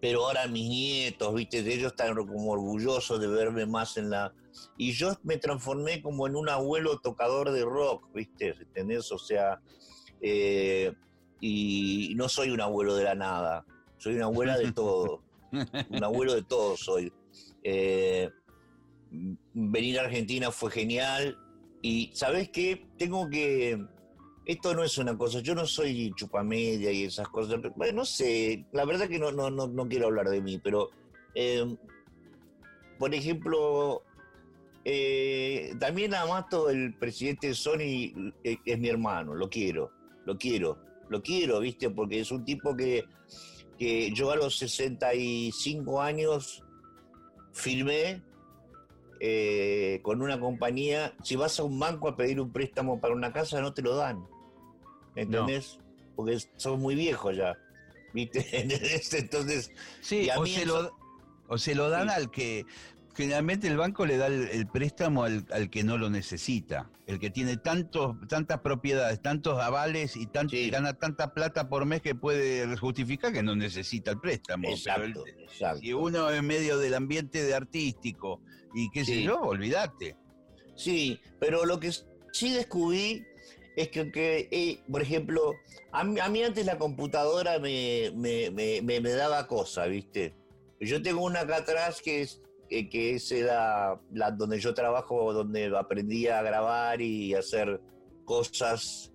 [0.00, 4.32] pero ahora mis nietos, viste, ellos están como orgullosos de verme más en la...
[4.76, 9.10] Y yo me transformé como en un abuelo tocador de rock, viste, ¿entendés?
[9.12, 9.60] O sea,
[10.20, 10.92] eh,
[11.40, 13.64] y no soy un abuelo de la nada,
[13.98, 15.22] soy una abuela de todo,
[15.90, 17.12] un abuelo de todo soy.
[17.62, 18.30] Eh,
[19.52, 21.36] venir a Argentina fue genial
[21.82, 22.86] y, ¿sabes qué?
[22.98, 23.78] Tengo que
[24.50, 28.64] esto no es una cosa, yo no soy chupamedia y esas cosas, bueno, no sé,
[28.72, 30.90] la verdad que no, no, no, no quiero hablar de mí, pero,
[31.34, 31.76] eh,
[32.98, 34.02] por ejemplo,
[34.84, 39.92] eh, también Amato, el presidente de Sony, eh, es mi hermano, lo quiero,
[40.24, 41.90] lo quiero, lo quiero, ¿viste?
[41.90, 43.04] Porque es un tipo que,
[43.78, 46.64] que yo a los 65 años
[47.52, 48.22] firmé
[49.20, 53.32] eh, con una compañía, si vas a un banco a pedir un préstamo para una
[53.32, 54.24] casa, no te lo dan.
[55.14, 55.78] ¿Entendés?
[56.16, 57.56] Porque sos muy viejo ya.
[58.12, 58.46] ¿Viste?
[59.18, 60.96] Entonces, Sí, o se, eso- lo,
[61.48, 62.14] o se lo dan Sí.
[62.16, 62.64] al que...
[63.24, 67.18] Generalmente el banco le da el, el préstamo al, al que no lo necesita, el
[67.18, 70.70] que tiene tantos, tantas propiedades, tantos avales y tanto, Sí.
[70.70, 74.62] gana tanta plata por mes que puede justificar que no necesita el préstamo.
[74.62, 75.80] Pero exacto, el- exacto.
[75.80, 78.40] si uno en medio del ambiente de artístico
[78.74, 79.22] y qué sé Sí.
[79.24, 80.16] yo, olvídate.
[80.74, 81.92] Sí, pero lo que
[82.32, 83.22] sí descubrí
[83.76, 85.52] es que, que, eh, por ejemplo,
[85.92, 90.34] a mí, a mí antes la computadora me, me, me, me- me daba cosa, ¿viste?
[90.80, 95.32] Yo tengo una acá atrás que es, que, que es la, la donde yo trabajo,
[95.32, 97.80] donde aprendí a grabar y hacer
[98.24, 99.12] cosas.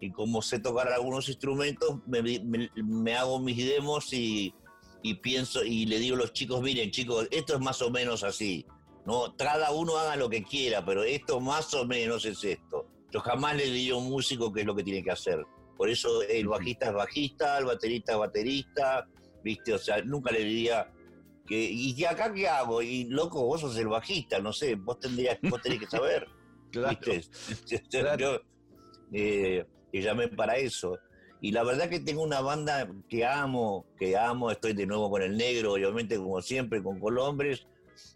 [0.00, 4.54] Y como sé tocar algunos instrumentos, me, me- me hago mis demos y,
[5.02, 8.22] y pienso y le digo a los chicos, miren chicos, esto es más o menos
[8.22, 8.64] así.
[9.06, 12.86] No, cada uno haga lo que quiera, pero esto más o menos es esto.
[13.10, 15.44] Yo jamás le diría a un músico qué es lo que tiene que hacer.
[15.76, 19.08] Por eso el bajista es bajista, el baterista es baterista,
[19.42, 19.72] ¿viste?
[19.72, 20.92] O sea, nunca le diría
[21.56, 22.82] ¿y acá qué hago?
[22.82, 26.26] Y loco, vos sos el bajista, no sé, vos tendrías, vos tenés que saber,
[26.72, 27.22] ¿viste?
[27.90, 28.18] Claro.
[28.18, 28.40] Yo
[29.12, 30.98] eh, llamé para eso.
[31.40, 35.22] Y la verdad que tengo una banda que amo, que amo, estoy de nuevo con
[35.22, 37.66] el negro, obviamente como siempre, con Colombres,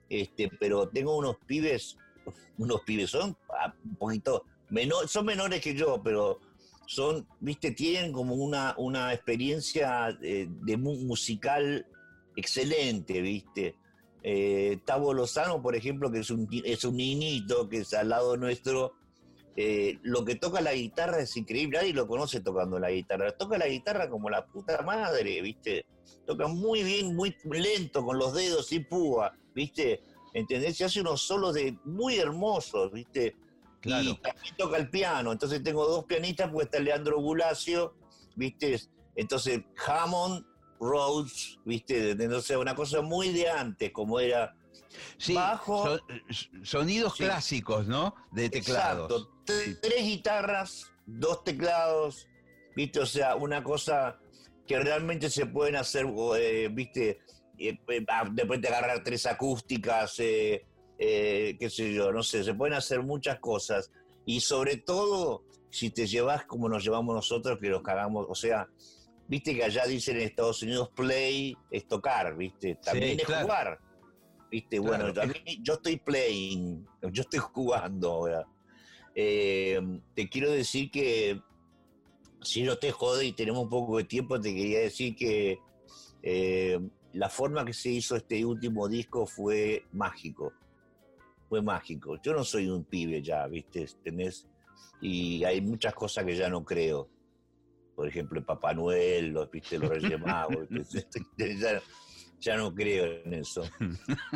[0.08, 1.96] este, pero tengo unos pibes,
[2.58, 6.40] unos pibes, son ah, un poquito menor, son menores que yo, pero
[6.86, 11.86] son, viste, tienen como una, una experiencia eh, de mu- musical
[12.36, 13.76] excelente, viste.
[14.22, 18.36] Eh, Tavo Lozano, por ejemplo, que es un, es un niñito que es al lado
[18.36, 18.94] nuestro,
[19.56, 23.58] eh, lo que toca la guitarra es increíble, nadie lo conoce tocando la guitarra, toca
[23.58, 25.84] la guitarra como la puta madre, ¿viste?
[26.26, 30.00] Toca muy bien, muy lento, con los dedos y púa, ¿viste?
[30.32, 30.80] ¿Entendés?
[30.80, 33.36] Y hace unos solos de muy hermosos, ¿viste?
[33.80, 34.10] Claro.
[34.10, 37.94] Y también toca el piano, entonces tengo dos pianistas, porque está Leandro Bulacio,
[38.36, 38.80] ¿viste?
[39.16, 40.46] Entonces Hammond,
[40.82, 42.10] Rhodes, ¿viste?
[42.10, 44.54] Entonces una cosa muy de antes, como era
[45.16, 45.84] Sí, bajo.
[45.86, 46.00] son-
[46.64, 47.24] sonidos Sí.
[47.24, 48.14] clásicos, ¿no?
[48.32, 49.10] De teclados.
[49.10, 49.30] Exacto.
[49.46, 52.26] Tre- Tres guitarras, dos teclados,
[52.74, 52.98] ¿viste?
[53.00, 54.18] O sea, una cosa
[54.66, 57.20] que realmente se pueden hacer, eh, ¿viste?
[57.58, 62.74] Eh, eh, ah, después de agarrar tres acústicas, qué sé yo, no sé, se pueden
[62.74, 63.90] hacer muchas cosas.
[64.26, 68.68] Y sobre todo, si te llevas como nos llevamos nosotros, que nos cagamos, o sea,
[69.32, 72.74] viste que allá dicen en Estados Unidos play es tocar, ¿viste?
[72.74, 73.46] También es claro.
[73.46, 73.80] jugar.
[74.50, 74.78] ¿Viste?
[74.78, 75.04] Claro.
[75.06, 78.46] Bueno, a mí- yo estoy playing, yo estoy jugando ahora.
[79.14, 79.80] Eh,
[80.14, 81.40] te quiero decir que,
[82.42, 85.58] si no te jode y tenemos un poco de tiempo, te quería decir que
[86.22, 86.78] eh,
[87.14, 90.52] la forma que se hizo este último disco fue mágico.
[91.48, 92.20] Fue mágico.
[92.22, 93.86] Yo no soy un pibe ya, ¿viste?
[94.04, 94.46] Tenés,
[95.00, 97.08] y hay muchas cosas que ya no creo.
[97.94, 99.78] Por ejemplo, el Papá Noel, los, ¿viste?
[99.78, 100.68] los Reyes Magos.
[100.70, 101.58] ¿viste?
[101.58, 101.82] Ya-
[102.42, 103.62] ya no creo en eso.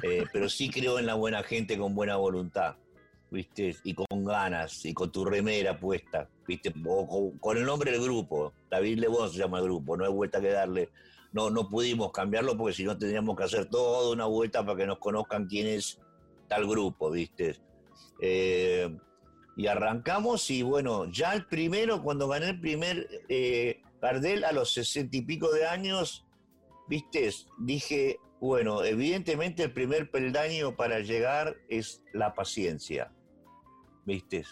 [0.03, 2.77] Eh, pero sí creo en la buena gente con buena voluntad,
[3.31, 3.77] ¿viste?
[3.83, 6.73] Y con ganas, y con tu remera puesta, ¿viste?
[6.85, 8.53] O con, el nombre del grupo.
[8.71, 10.91] David Lebón se llama el grupo, no hay vuelta que darle.
[11.33, 14.87] No, no pudimos cambiarlo porque si no tendríamos que hacer toda una vuelta para que
[14.87, 15.99] nos conozcan quién es
[16.49, 17.57] tal grupo, ¿viste?
[18.21, 18.97] Eh,
[19.57, 25.17] y arrancamos y bueno, ya el primero, cuando gané el primer eh, a los sesenta
[25.17, 26.27] y pico de años,
[26.87, 33.11] viste, dije, bueno, evidentemente el primer peldaño para llegar es la paciencia,
[34.05, 34.45] viste.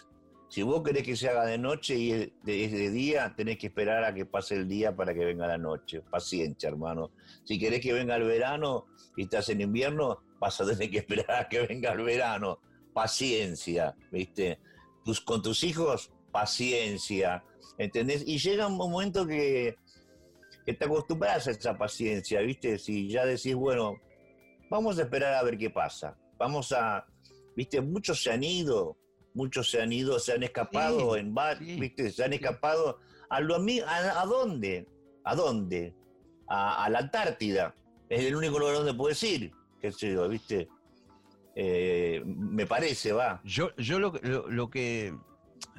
[0.47, 4.03] Si vos querés que se haga de noche y es de, día, tenés que esperar
[4.03, 6.01] a que pase el día para que venga la noche.
[6.01, 7.11] Paciencia, hermano.
[7.43, 8.85] Si querés que venga el verano
[9.17, 12.59] y estás en invierno, vas a tener que esperar a que venga el verano.
[12.93, 14.59] Paciencia, ¿viste?
[15.23, 17.43] Con tus hijos, paciencia,
[17.77, 18.23] ¿entendés?
[18.25, 19.75] Y llega un momento que,
[20.65, 22.79] te acostumbras a esa paciencia, ¿viste?
[22.79, 24.01] Si ya decís, bueno,
[24.69, 26.17] vamos a esperar a ver qué pasa.
[26.37, 27.05] Vamos a,
[27.55, 27.81] ¿viste?
[27.81, 28.97] Muchos se han ido,
[29.33, 32.11] muchos se han ido, se han escapado en bar, ¿viste?
[32.11, 34.87] Se han escapado a, lo, a, a dónde?
[35.23, 35.95] ¿A dónde?
[36.47, 37.75] A, la Antártida.
[38.09, 40.67] Es el único lugar donde puedes ir, qué sé yo, ¿viste?
[41.55, 43.41] Eh, me parece, va.
[43.45, 45.15] Yo, yo lo, que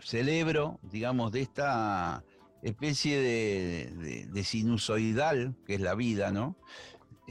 [0.03, 2.25] celebro, digamos, de esta
[2.63, 6.57] especie de, sinusoidal que es la vida, ¿no?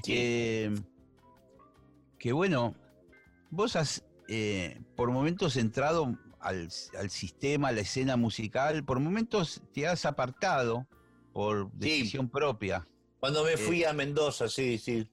[0.04, 0.72] Que,
[2.32, 2.76] bueno,
[3.50, 6.70] vos has eh, por momentos entrado al,
[7.10, 10.88] sistema, a la escena musical, por momentos te has apartado
[11.34, 12.88] por decisión propia.
[13.20, 15.08] Cuando me fui eh, a Mendoza, sí, sí.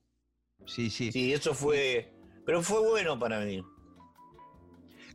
[0.66, 1.11] Sí, sí.
[1.11, 2.12] Sí, eso fue
[2.44, 3.62] pero fue bueno para mí.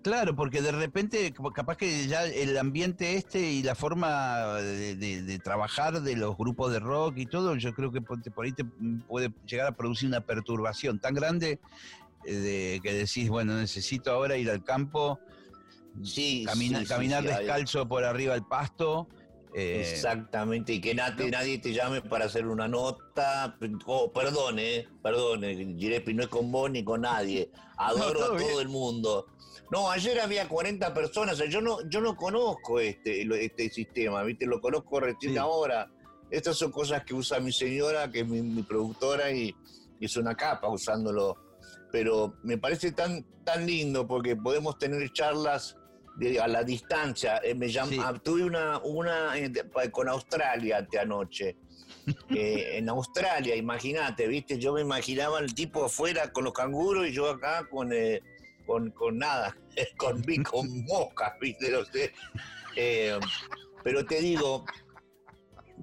[0.02, 6.02] Claro, porque de repente, capaz que ya el ambiente este y la forma de, trabajar
[6.02, 8.64] de los grupos de rock y todo, yo creo que por, ahí te
[9.08, 11.60] puede llegar a producir una perturbación tan grande
[12.26, 15.20] eh, de que decís, bueno, necesito ahora ir al campo,
[16.04, 16.46] sí,
[16.88, 19.10] caminar descalzo por arriba del pasto
[19.60, 23.58] eh, Exactamente, y que nadie, nadie te llame para hacer una nota.
[23.88, 25.42] Oh, perdón, eh, perdón,
[25.80, 27.50] Girepi, no es con vos ni con nadie.
[27.76, 29.26] Adoro a todo el mundo.
[29.72, 34.46] No, ayer había 40 personas, yo no, yo no conozco este, este sistema, ¿viste?
[34.46, 35.90] Lo conozco recién ahora.
[36.30, 39.56] Estas son cosas que usa mi señora, que es mi, productora, y,
[40.00, 41.36] y, es una capa usándolo.
[41.92, 45.78] Pero me parece tan, tan lindo porque podemos tener charlas
[46.42, 47.40] a la distancia.
[47.44, 49.52] Eh, me ah, tuve una, una eh,
[49.92, 51.58] con Australia ante anoche.
[52.30, 54.58] Eh, en Australia, imagínate, ¿viste?
[54.58, 57.92] Yo me imaginaba el tipo afuera con los canguros y yo acá con,
[58.66, 59.54] con, con, nada,
[59.98, 61.70] con, con moscas, ¿viste?
[61.70, 62.14] No sé.
[63.84, 64.64] pero te digo.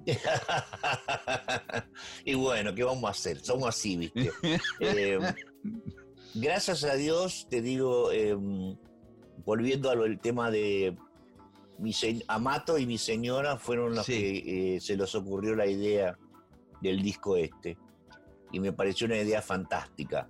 [2.25, 3.39] y bueno, ¿qué vamos a hacer?
[3.39, 4.31] Somos así, ¿viste?
[6.33, 8.09] gracias a Dios, te digo
[9.43, 10.95] volviendo al tema de
[11.77, 11.93] mi
[12.27, 16.17] Amato y mi señora fueron los que eh, se les ocurrió la idea
[16.81, 17.77] del disco este.
[18.51, 20.29] Y me pareció una idea fantástica.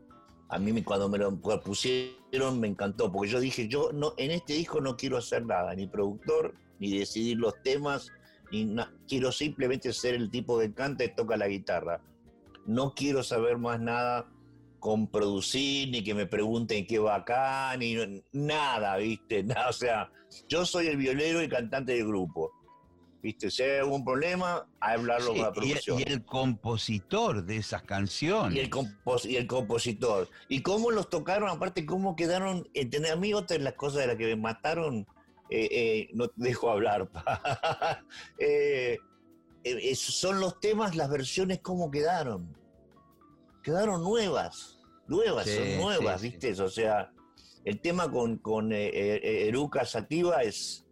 [0.50, 4.54] A mí cuando me lo pusieron me encantó, porque yo dije, yo no, en este
[4.54, 8.12] disco no quiero hacer nada, ni productor, ni decidir los temas,
[8.52, 8.76] ni
[9.08, 12.02] quiero simplemente ser el tipo que canta y toca la guitarra.
[12.65, 14.28] No quiero saber más nada
[14.86, 19.41] con producir, ni que me pregunten qué va acá, ni nada, ¿viste?
[19.43, 20.12] Nada, o sea,
[20.48, 22.52] yo soy el violero y cantante del grupo.
[23.24, 23.50] ¿Viste?
[23.50, 26.00] Si hay algún problema, a hablarlo con la producción.
[26.00, 28.56] Y, el compositor de esas canciones.
[28.56, 28.69] Y el,
[29.24, 30.30] y el compositor.
[30.50, 32.69] Y cómo los tocaron, aparte, cómo quedaron.
[32.76, 33.13] ¿entendés?
[33.13, 35.08] A mí, otra de las cosas de las que me mataron,
[35.50, 37.10] eh, eh, no te dejo hablar.
[39.67, 42.56] Eh, son los temas, las versiones, cómo quedaron.
[43.63, 44.74] Quedaron nuevas
[45.08, 46.52] nuevas, son nuevas, ¿viste?
[46.62, 47.12] O sea,
[47.63, 50.86] el tema con, con eh, eh, Eruca Sativa es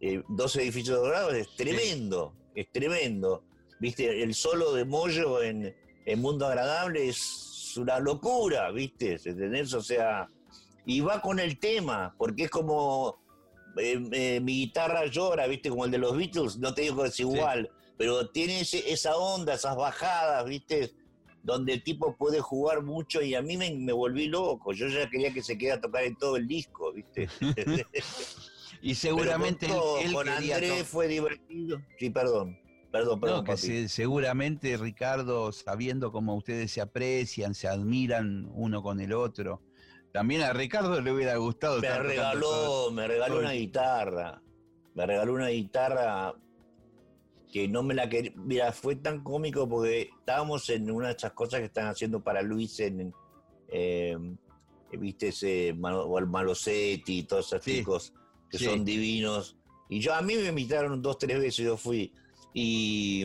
[0.00, 3.42] 12 eh, edificios dorados, es tremendo, es tremendo.
[3.80, 4.22] ¿Viste?
[4.22, 5.74] El solo de Moyo en,
[6.06, 9.18] en Mundo Agradable es una locura, ¿viste?
[9.24, 9.74] ¿Entendés?
[9.74, 10.28] O sea,
[10.86, 13.18] y va con el tema, porque es como
[13.74, 15.68] mi guitarra llora, ¿viste?
[15.68, 19.54] Como el de los Beatles, no te digo que es igual, pero tiene esa onda,
[19.54, 20.92] esas bajadas, ¿viste?
[21.44, 24.72] Donde el tipo puede jugar mucho y a mí me, volví loco.
[24.72, 27.28] Yo ya quería que se quede a tocar en todo el disco, ¿viste?
[28.82, 31.80] y seguramente con, Andrés fue divertido.
[31.98, 32.58] Sí, perdón.
[32.90, 33.44] Perdón, perdón.
[33.88, 39.60] seguramente Ricardo, sabiendo cómo ustedes se aprecian, se admiran uno con el otro,
[40.12, 41.80] también a Ricardo le hubiera gustado.
[41.80, 44.40] Me regaló, me regaló una guitarra.
[44.94, 46.34] Me regaló una guitarra
[47.54, 48.32] que no me la quería.
[48.34, 52.42] Mira, fue tan cómico porque estábamos en una de esas cosas que están haciendo para
[52.42, 53.14] Luis en.
[53.68, 54.18] eh,
[54.98, 55.76] Viste ese el
[56.26, 58.12] Malosetti y todos esos Sí, chicos
[58.50, 58.64] que sí.
[58.64, 59.56] son divinos.
[59.88, 62.12] Y yo a mí me invitaron dos, tres veces, yo fui.
[62.52, 63.24] Y.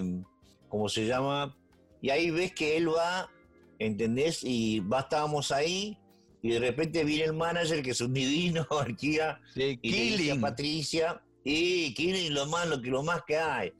[0.67, 1.57] ¿Cómo se llama?
[1.99, 3.31] Y ahí ves que él va,
[3.79, 4.43] ¿entendés?
[4.43, 5.97] Y va, estábamos ahí.
[6.43, 10.31] Y de repente viene el manager, que es un divino, Arquía, Sí, y le dice
[10.33, 10.39] a.
[10.39, 13.73] Patricia, y Killing lo más, lo que, lo más que hay.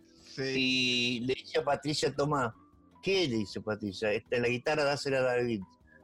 [0.43, 0.53] Sí.
[0.55, 2.55] Y le dice a Patricia, toma,
[3.03, 4.11] ¿qué le dice Patricia?
[4.11, 5.61] Esta, la guitarra dásela a David,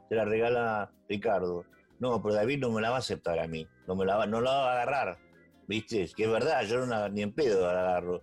[0.08, 1.64] te la regala Ricardo.
[1.98, 4.26] No, pero David no me la va a aceptar a mí, no me la va,
[4.26, 5.18] no la va a agarrar,
[5.66, 6.08] ¿viste?
[6.14, 8.22] Que es verdad, yo no la- ni en pedo la agarro.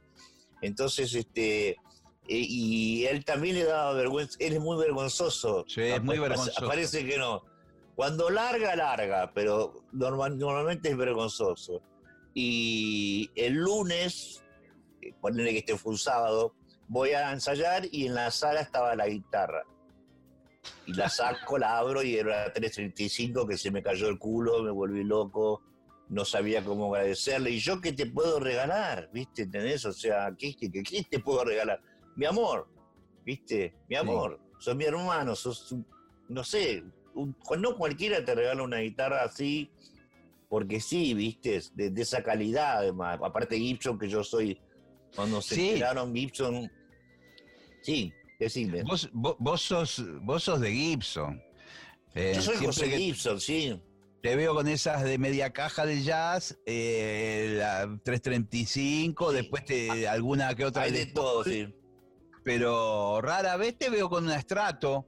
[0.62, 1.78] Entonces, este, eh,
[2.28, 5.66] y él también le daba vergüenza, él es muy vergonzoso.
[5.68, 6.68] Sí, es muy vergonzoso.
[6.68, 7.44] Parece que no.
[7.96, 11.82] Cuando larga, larga, pero normal- normalmente es vergonzoso.
[12.36, 14.43] Y el lunes,
[15.10, 16.54] eh, ponele que este fue un sábado,
[16.88, 19.64] voy a ensayar y en la sala estaba la guitarra.
[20.86, 24.72] Y la saco, la abro y era 335 que se me cayó el culo, me
[24.72, 25.62] volví loco,
[26.10, 27.52] no sabía cómo agradecerle.
[27.52, 29.10] ¿Y yo qué te puedo regalar?
[29.14, 29.44] ¿Viste?
[29.44, 29.86] ¿Entendés?
[29.86, 31.82] O sea, ¿qué, qué, qué- te puedo regalar?
[32.16, 32.68] Mi amor,
[33.26, 33.76] ¿viste?
[33.90, 35.86] Mi amor, sos mi hermano, sos, un-
[36.30, 36.84] no sé,
[37.16, 39.70] un- no cualquiera te regala una guitarra así,
[40.50, 41.62] porque sí, ¿viste?
[41.74, 43.20] De, de esa calidad, además.
[43.24, 44.60] Aparte Gibson, que yo soy,
[45.16, 45.70] cuando se Sí.
[45.70, 46.72] enteraron Gibson,
[47.82, 48.84] sí, decime.
[48.84, 51.42] Vos, vos, vos sos, vos sos de Gibson.
[52.16, 53.80] Eh, Yo soy José Gibson, sí.
[54.22, 59.36] Te veo con esas de media caja de jazz, eh, la 335, Sí.
[59.36, 61.74] después te, alguna que otra Hay de todo, sí.
[62.44, 65.06] pero rara vez te veo con una estrato.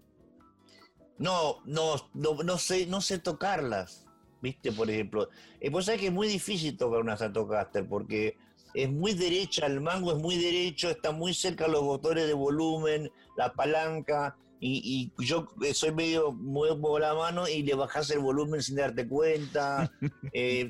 [1.18, 4.06] No, no, no, no sé, no sé tocarlas,
[4.42, 4.74] ¿viste?
[4.74, 5.30] Por ejemplo.
[5.62, 8.38] Eh, vos sabés que es muy difícil tocar una Stratocaster porque
[8.76, 13.10] es muy derecha, el mango es muy derecho, está muy cerca los botones de volumen,
[13.38, 18.20] la palanca, y, y yo eh, soy medio, muevo la mano y le bajás el
[18.20, 19.92] volumen sin darte cuenta.
[20.34, 20.70] Eh,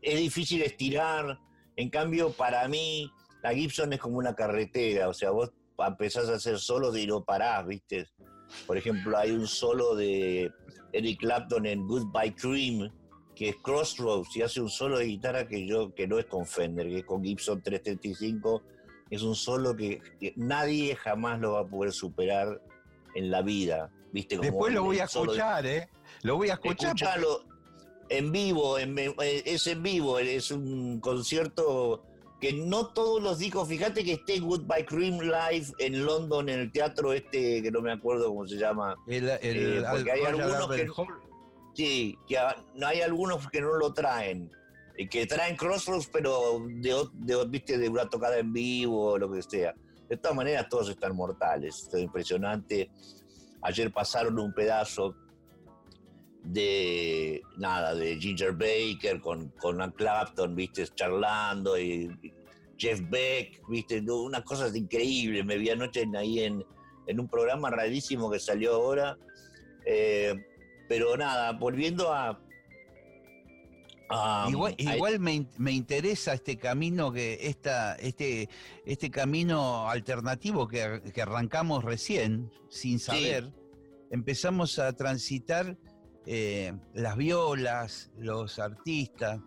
[0.00, 1.38] es difícil estirar.
[1.76, 3.10] En cambio, para mí,
[3.42, 7.24] la Gibson es como una carretera, o sea, vos empezás a hacer solos y no
[7.24, 8.06] parás, ¿viste?
[8.66, 10.50] Por ejemplo, hay un solo de
[10.92, 12.90] Eric Clapton en Goodbye Cream,
[13.34, 16.46] que es Crossroads, y hace un solo de guitarra que yo que no es con
[16.46, 18.62] Fender, que es con Gibson 335.
[19.10, 22.60] Es un solo que, que nadie jamás lo va a poder superar
[23.14, 23.90] en la vida.
[24.12, 24.36] ¿viste?
[24.36, 25.88] Como Después lo el voy a de- escuchar, ¿eh?
[26.22, 26.90] Lo voy a escuchar.
[26.92, 27.44] porque- Escuchalo
[28.08, 29.14] en vivo, en- eh,
[29.44, 32.04] es en vivo, es un concierto
[32.40, 36.72] que no todos los discos, fíjate que esté Goodbye Cream Live en London, en el
[36.72, 38.94] teatro este, que no me acuerdo cómo se llama.
[39.06, 41.08] El, el- Eh, porque al- hay algunos que- Hall.
[41.74, 44.50] Sí, que hay algunos que no lo traen,
[44.96, 49.30] eh, que traen Crossroads, pero de, de, viste, de una tocada en vivo o lo
[49.30, 49.74] que sea.
[50.08, 52.90] De todas maneras, todos están mortales, esto es impresionante.
[53.62, 55.16] Ayer pasaron un pedazo
[56.44, 62.08] de nada, de Ginger Baker con, con Ann Clapton, viste, charlando, y
[62.76, 65.44] Jeff Beck, viste, unas cosas increíbles.
[65.44, 66.64] Me vi anoche ahí en,
[67.06, 69.18] en un programa rarísimo que salió ahora.
[69.86, 70.34] Eh,
[70.94, 72.38] pero nada, volviendo a.
[74.08, 78.48] a- Igual, a- igual me, me interesa este camino que esta, este,
[78.86, 83.52] este camino alternativo que, que arrancamos recién, sin saber,
[84.12, 85.76] empezamos a transitar
[86.26, 89.40] eh, las violas, los artistas.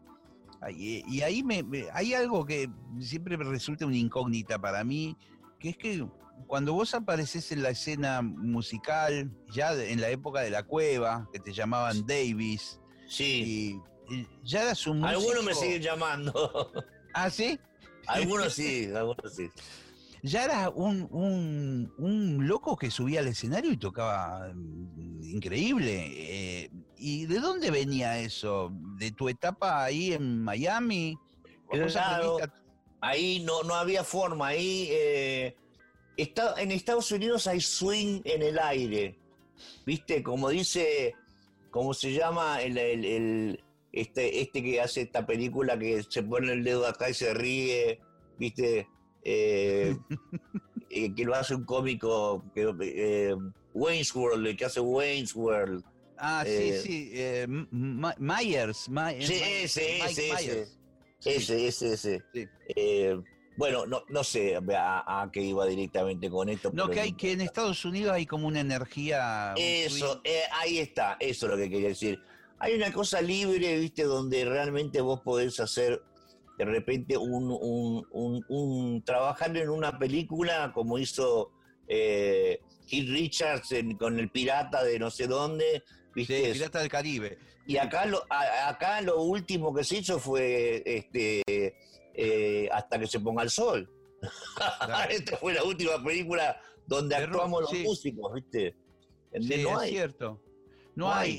[0.76, 2.70] Y, y ahí me, me- hay algo que
[3.00, 5.16] siempre resulta una incógnita para mí,
[5.60, 6.06] que es que
[6.46, 11.40] cuando vos apareces en la escena musical, ya en la época de la cueva, que
[11.40, 13.80] te llamaban Davis, sí,
[14.10, 15.20] y, y ya eras un músico.
[15.20, 16.72] algunos me siguen llamando.
[17.14, 17.60] Ah, sí.
[18.06, 19.50] algunos sí, algunos sí.
[20.22, 26.06] Ya eras un, un, un loco que subía al escenario y tocaba mm, increíble.
[26.64, 28.70] eh, ¿Y de dónde venía eso?
[29.00, 31.18] ¿De tu etapa ahí en Miami?
[31.66, 32.36] ¿Vos Claro.
[32.36, 32.62] aprendiste
[33.02, 35.56] Ahí no, no había forma, ahí eh,
[36.18, 39.18] está, en Estados Unidos hay swing en el aire,
[39.86, 40.22] ¿viste?
[40.24, 41.14] Como dice,
[41.72, 43.64] ¿cómo se llama el, el- el-
[43.94, 48.00] este, este que hace esta película que se pone el dedo acá y se ríe,
[48.38, 48.88] ¿viste?
[49.24, 49.96] Eh,
[50.90, 53.36] eh, que lo hace un cómico, que, eh,
[53.74, 55.84] Wayne's World, el que hace Wayne's World.
[56.18, 57.12] Ah, sí, sí.
[58.20, 58.90] Myers.
[58.90, 60.34] My- Sí, ese, ese, ese.
[60.34, 60.78] Myers.
[61.26, 62.24] Ese, ese, ese.
[62.34, 62.48] Sí.
[63.58, 66.72] Bueno, no, no sé a, a qué iba directamente con esto.
[66.74, 69.54] No, que hay que en Estados Unidos hay como una energía.
[69.58, 72.20] Eso, eh, ahí está, eso es lo que quería decir.
[72.60, 76.02] Hay una cosa libre, viste, donde realmente vos podés hacer
[76.58, 81.52] de repente un, un, un- un- trabajar en una película como hizo
[81.88, 85.84] eh, Keith Richards en- con el pirata de no sé dónde,
[86.16, 86.52] Sí, ¿viste?
[86.54, 87.38] Pirata del Caribe.
[87.68, 91.44] Y acá lo, a- acá lo último que se hizo fue este
[92.18, 93.90] eh, hasta que se ponga el sol.
[95.10, 97.84] Esta fue la última película donde De rock, actuamos los sí.
[97.84, 98.76] músicos, ¿viste?
[99.40, 99.90] Sí, no es hay.
[99.92, 100.42] cierto.
[100.96, 101.32] No, No hay,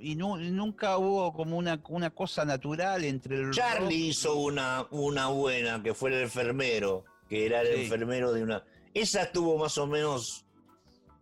[0.00, 4.34] y, y nu- nunca hubo como una, una cosa natural entre el rock Charlie hizo
[4.36, 7.82] una, una buena, que fue el enfermero, que era el Sí.
[7.82, 8.64] enfermero de una...
[8.94, 10.46] Esa estuvo más o menos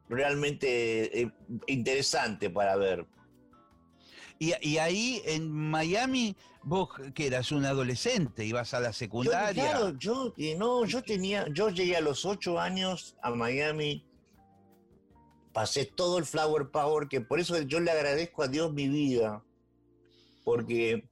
[0.08, 1.30] realmente eh,
[1.66, 3.06] interesante para ver.
[4.38, 9.64] Y, y ahí en Miami, vos que eras un adolescente, ibas a la Yo, secundaria.
[9.72, 14.04] claro, yo, no, yo tenía, yo llegué a los ocho años a Miami,
[15.52, 19.44] pasé todo el Flower Power, que por eso yo le agradezco a Dios mi vida,
[20.44, 21.08] porque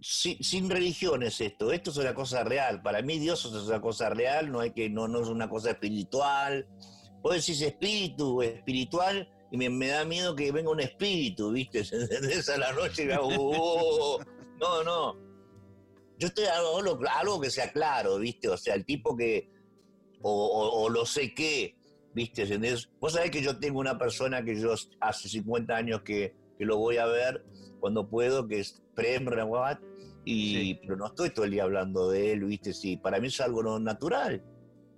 [0.00, 3.80] si- sin religión es esto, esto es una cosa real, para mí Dios es una
[3.80, 6.66] cosa real, no hay que, no, no es una cosa espiritual.
[7.22, 11.80] Vos decís espíritu, espiritual, y me, me da miedo que venga un espíritu, ¿viste?
[11.92, 12.48] ¿Entendés?
[12.48, 14.18] A la noche y me hago, "Oh".
[14.60, 15.16] No, no.
[16.18, 18.48] Yo estoy algo, algo que sea claro, ¿viste?
[18.48, 19.48] O sea, el tipo que,
[20.20, 21.76] o, o- o lo sé qué,
[22.14, 22.42] ¿viste?
[22.42, 22.90] ¿Entendés?
[23.00, 26.76] Vos sabés que yo tengo una persona que yo hace 50 años que, que lo
[26.76, 27.42] voy a ver
[27.80, 29.80] cuando puedo, que es Prem Rawat,
[30.26, 30.80] y, Sí.
[30.82, 32.74] pero no estoy todo el día hablando de él, ¿viste?
[32.74, 34.44] Sí, para mí es algo natural.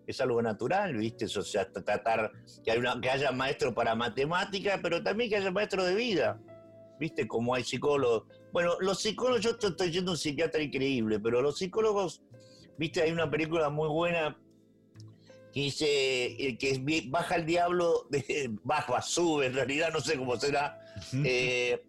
[0.09, 1.27] Es algo natural, ¿viste?
[1.27, 2.33] O sea, tra- tratar
[2.65, 6.41] que, hay una- que haya maestro para matemática, pero también que haya maestro de vida.
[6.99, 7.29] ¿Viste?
[7.29, 8.25] Como hay psicólogos.
[8.53, 12.23] Bueno, los psicólogos, yo te estoy yendo a un psiquiatra increíble, pero los psicólogos,
[12.79, 13.03] ¿viste?
[13.03, 14.39] Hay una película muy buena
[15.53, 15.87] que dice
[16.27, 20.79] eh, que baja el diablo, de, baja, sube, en realidad no sé cómo será,
[21.25, 21.83] eh,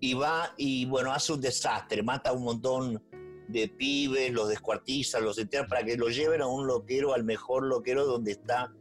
[0.00, 3.02] y va y bueno, hace un desastre, mata a un montón
[3.48, 7.64] de pibes, los descuartiza, los entierra para que lo lleven a un loquero, al mejor
[7.64, 8.72] loquero donde está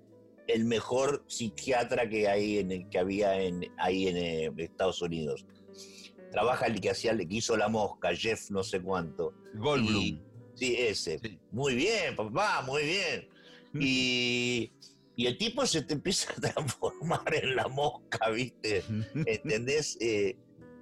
[0.48, 5.46] el mejor psiquiatra que hay en el- que había en, ahí en eh, Estados Unidos.
[6.36, 9.34] Trabaja el que hacía, el que hizo la mosca, Jeff no sé cuánto.
[9.54, 10.04] Goldblum.
[10.04, 10.22] Y-
[10.54, 11.18] sí, ese.
[11.20, 11.40] Sí.
[11.54, 13.30] Muy bien, papá, muy bien.
[13.80, 14.70] Y,
[15.16, 18.84] y el tipo se te empieza a transformar en la mosca, ¿viste?
[19.26, 19.98] ¿Entendés?
[20.02, 20.36] Eh,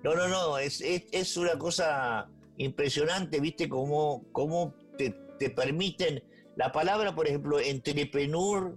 [0.03, 2.27] no, no, no, es, es, es una cosa
[2.57, 3.69] impresionante, ¿viste?
[3.69, 6.23] Cómo, cómo te, te permiten.
[6.55, 8.75] La palabra, por ejemplo, entrepreneur,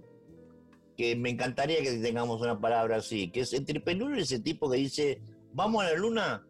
[0.95, 5.21] que me encantaría que tengamos una palabra así, que es entrepreneur, ese tipo que dice,
[5.53, 6.43] ¿vamos a la luna?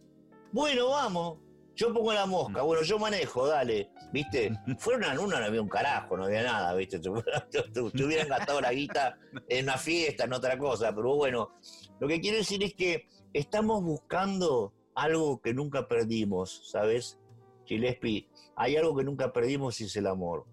[0.52, 1.40] Bueno, vamos.
[1.76, 3.92] Yo pongo la mosca, bueno, yo manejo, dale.
[4.12, 4.52] ¿Viste?
[4.80, 7.00] Fueron a la luna, no había un carajo, no había nada, ¿viste?
[7.00, 7.10] Te,
[7.52, 11.52] te- te hubieran gastado la guita en una fiesta, en otra cosa, pero bueno,
[12.00, 17.20] lo que quiero decir es que estamos buscando algo que nunca perdimos, ¿sabes?
[17.66, 20.46] Gillespie, hay algo que nunca perdimos y es el amor.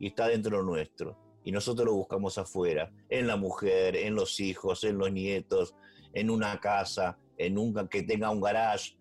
[0.00, 1.16] Y está dentro nuestro.
[1.44, 5.76] Y nosotros lo buscamos afuera, en la mujer, en los hijos, en los nietos,
[6.12, 8.96] en una casa, en un que tenga un garage.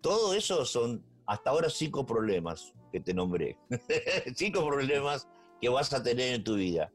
[0.00, 3.56] Todo eso son hasta ahora cinco problemas que te nombré.
[4.34, 5.28] cinco problemas
[5.60, 6.90] que vas a tener en tu vida.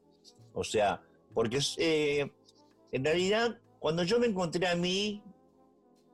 [0.52, 1.02] O sea,
[1.34, 2.30] porque eh,
[2.92, 5.22] en realidad, cuando yo me encontré a mí,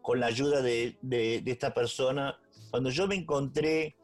[0.02, 2.38] con la ayuda de, de- de esta persona,
[2.70, 3.94] cuando yo me encontré,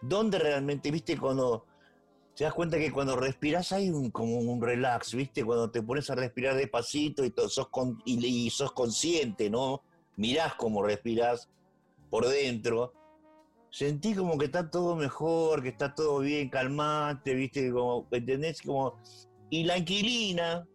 [0.00, 1.66] ¿dónde realmente, viste, cuando
[2.36, 6.08] te das cuenta que cuando respiras hay un, como un relax, viste, cuando te pones
[6.10, 9.82] a respirar despacito y, sos, con- y, y sos consciente, ¿no?
[10.16, 11.48] Mirás cómo respiras
[12.10, 12.92] por dentro,
[13.70, 18.62] sentí como que está todo mejor, que está todo bien, calmate, viste, como, ¿entendés?
[18.62, 18.98] Como,
[19.50, 20.66] y la inquilina,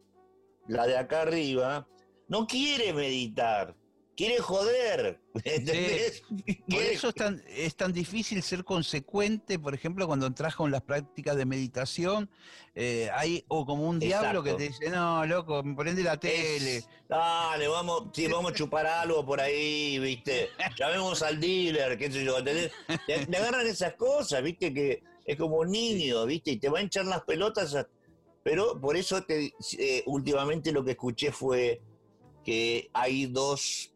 [0.67, 1.87] la de acá arriba,
[2.27, 3.75] no quiere meditar,
[4.15, 6.23] quiere joder, ¿entendés?
[6.69, 10.81] Por eso es tan, es tan difícil ser consecuente, por ejemplo, cuando entras con las
[10.81, 12.29] prácticas de meditación,
[12.75, 16.77] eh, hay o como un diablo que te dice, no, loco, prende la tele.
[16.77, 20.49] Es- dale, vamos, sí, vamos a chupar algo por ahí, ¿viste?
[20.77, 22.71] Llamemos al dealer, qué sé yo, le
[23.37, 24.73] agarran esas cosas, ¿viste?
[24.73, 26.51] Que es como un niño, ¿viste?
[26.51, 27.75] Y te va a hinchar las pelotas.
[28.43, 31.81] Pero por eso te, eh, últimamente lo que escuché fue
[32.43, 33.92] que hay dos,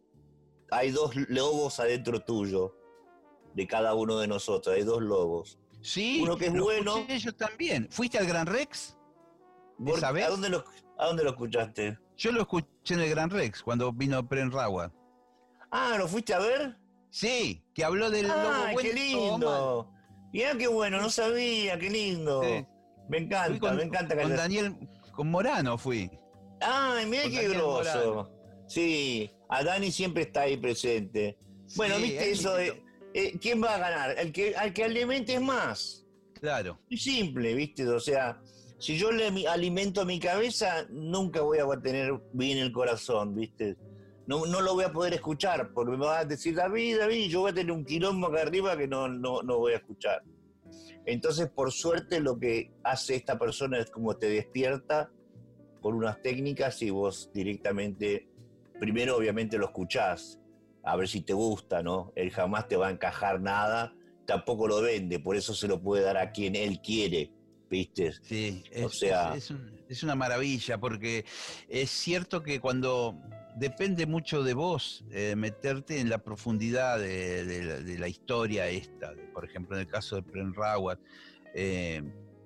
[0.72, 2.76] hay dos lobos adentro tuyo,
[3.54, 5.60] de cada uno de nosotros, hay dos lobos.
[5.82, 7.06] Sí, Uno que es lo bueno.
[7.08, 7.88] yo también.
[7.92, 8.98] ¿Fuiste al Gran Rex?
[9.78, 10.26] ¿Por- ¿Esa vez?
[10.26, 10.64] ¿A dónde, lo,
[10.98, 11.98] ¿A dónde lo escuchaste?
[12.18, 14.92] Yo lo escuché en el Gran Rex cuando vino Pren Rawa.
[15.72, 16.78] Ah, ¿lo fuiste a ver?
[17.10, 19.92] Sí, que habló del lobo ¡Ah, bueno qué lindo!
[20.34, 22.44] Mirá qué bueno, no sabía, qué lindo.
[22.44, 22.66] Sí.
[23.10, 24.76] Me encanta, con, me encanta que con Daniel,
[25.14, 26.12] con Morano fui.
[26.60, 28.14] ¡Ay, mirá con qué Daniel grosso!
[28.16, 28.30] Morano.
[28.68, 31.38] Sí, a Dani siempre está ahí presente.
[31.76, 32.84] Bueno, Sí, viste es eso de.
[33.14, 34.16] eh, ¿quién va a ganar?
[34.18, 36.06] El que, al que alimentes más.
[36.40, 36.80] Claro.
[36.90, 37.88] Muy simple, ¿viste?
[37.88, 38.42] O sea,
[38.80, 43.76] si yo le alimento mi cabeza, nunca voy a tener bien el corazón, ¿viste?
[44.28, 47.42] No, no lo voy a poder escuchar, porque me va a decir, David, David, yo
[47.42, 50.22] voy a tener un quilombo acá arriba que no, no, no voy a escuchar.
[51.06, 55.10] Entonces, por suerte, lo que hace esta persona es como te despierta
[55.82, 58.27] con unas técnicas y vos directamente,
[58.80, 60.40] primero obviamente lo escuchás,
[60.84, 62.12] a ver si te gusta, ¿no?
[62.16, 63.94] Él jamás te va a encajar nada,
[64.26, 67.32] tampoco lo vende, por eso se lo puede dar a quien él quiere,
[67.70, 68.14] ¿viste?
[68.22, 71.26] Sí, es, O sea- es- es un- es una maravilla porque
[71.70, 73.18] es cierto que cuando
[73.56, 78.68] depende mucho de vos eh, meterte en la profundidad de, de la, de la historia
[78.70, 81.00] esta, de- por ejemplo en el caso de Pren Rawat,
[81.56, 82.04] eh,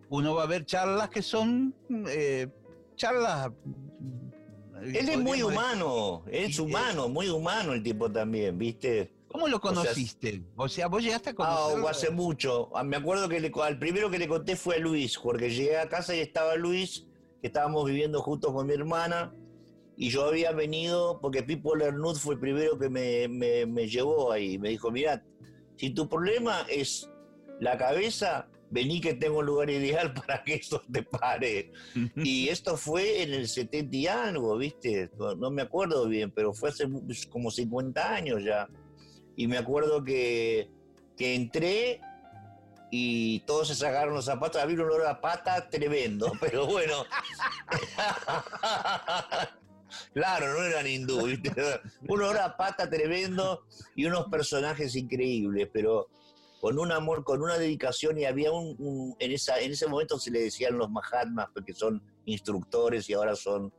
[0.10, 1.74] uno va a ver charlas que son
[2.08, 2.48] eh,
[2.96, 3.52] charlas...
[4.84, 8.90] Él es muy humano, es Sí, humano, muy humano el tipo también, ¿viste?
[8.90, 10.44] decir- ¿Cómo lo sea, conociste?
[10.58, 11.86] O sea, vos llegaste a Ah, conocerlo.
[11.86, 12.70] o hace mucho.
[12.76, 15.78] Ah, Me acuerdo que le- al primero que le conté fue a Luis, porque llegué
[15.78, 17.08] a casa y estaba Luis,
[17.42, 19.34] que estábamos viviendo juntos con mi hermana,
[19.96, 24.32] y yo había venido, porque Pipo Lernud fue el primero que me, me- me llevó
[24.34, 24.58] ahí.
[24.58, 25.24] Me dijo, mira,
[25.78, 27.10] si tu problema es
[27.60, 31.72] la cabeza, vení que tengo un lugar ideal para que eso te pare.
[32.16, 35.12] Y esto fue en el 70 y algo, ¿viste?
[35.38, 38.68] No, me acuerdo bien, pero fue hace mu- como 50 años ya.
[39.36, 40.70] Y me acuerdo que,
[41.18, 42.02] que entré
[42.92, 44.62] y todos se sacaron los zapatos.
[44.62, 47.06] Había un olor a pata tremendo, pero bueno.
[50.14, 51.52] claro, no eran hindú, ¿viste?
[52.08, 53.64] Un olor a pata tremendo
[53.96, 56.08] y unos personajes increíbles, pero
[56.62, 60.20] con un amor, con una dedicación y había un, un- en esa en ese momento
[60.20, 63.74] se le decían los Mahatmas porque son instructores y ahora son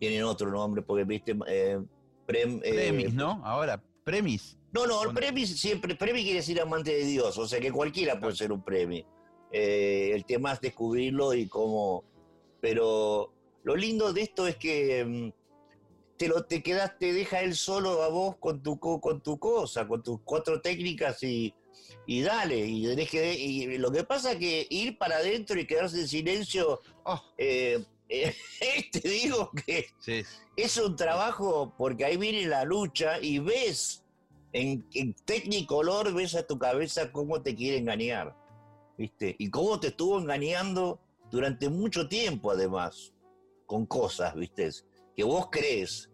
[0.00, 1.78] tienen otro nombre porque viste eh,
[2.26, 3.40] Prem, eh, Premis, ¿no?
[3.44, 4.58] Ahora, premis.
[4.72, 5.20] no, no, el Bueno.
[5.20, 8.64] premi siempre, premi quiere decir amante de Dios, o sea que cualquiera puede ser un
[8.64, 9.06] premi.
[9.52, 12.02] Eh, el tema es descubrirlo y cómo.
[12.60, 13.32] Pero
[13.62, 15.30] lo lindo de esto es que mm,
[16.16, 19.38] te lo te quedas, te deja él solo a vos con tu co- con tu
[19.38, 21.54] cosa, con tus cuatro técnicas y,
[22.06, 22.58] y dale.
[22.66, 26.08] Y, tenés que- y lo que pasa es que ir para adentro y quedarse en
[26.08, 28.34] silencio, Oh, eh, eh,
[28.92, 30.22] te digo que sí.
[30.56, 34.04] es un trabajo porque ahí viene la lucha y ves
[34.52, 38.36] en, en Technicolor, ves a tu cabeza cómo te quiere engañar,
[38.96, 39.34] ¿viste?
[39.38, 41.00] Y cómo te estuvo engañando
[41.30, 43.12] durante mucho tiempo además,
[43.66, 44.70] con cosas, ¿viste?
[45.16, 46.10] Que vos crees.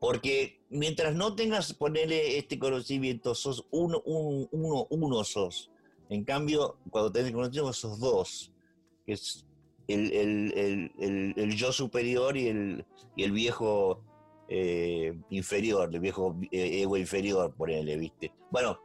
[0.00, 5.70] Porque mientras no tengas, ponerle este conocimiento, sos uno, un- uno, uno sos.
[6.10, 8.52] En cambio, cuando tenés conocimiento, sos dos.
[9.06, 9.46] Es
[9.86, 12.84] el, el- el- el- el yo superior y el,
[13.16, 14.02] y el viejo
[14.50, 18.32] eh, inferior, el viejo eh, ego inferior, ponele, ¿viste?
[18.50, 18.78] Bueno,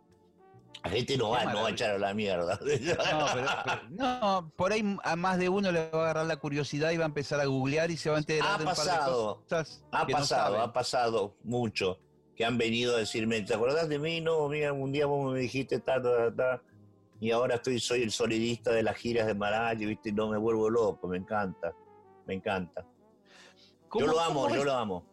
[0.83, 2.57] la gente no va, no va a echar a la mierda.
[2.63, 6.37] No, pero- pero- no, por ahí a más de uno le va a agarrar la
[6.37, 8.73] curiosidad y va a empezar a googlear y se va a enterar Ha de un
[8.73, 11.99] par de pasado, cosas Ha no pasado, ha pasado mucho.
[12.35, 14.19] Que han venido a decirme, ¿te acordás de mí?
[14.19, 16.61] No, mira, un día vos me dijiste ta, ta, ta, ta,
[17.19, 20.11] y ahora estoy, soy el solidista de las giras de Maralle, ¿viste?
[20.11, 21.73] No me vuelvo loco, me encanta,
[22.25, 22.85] me encanta.
[23.87, 24.65] ¿Cómo- Yo lo amo, yo es?
[24.65, 25.05] lo amo.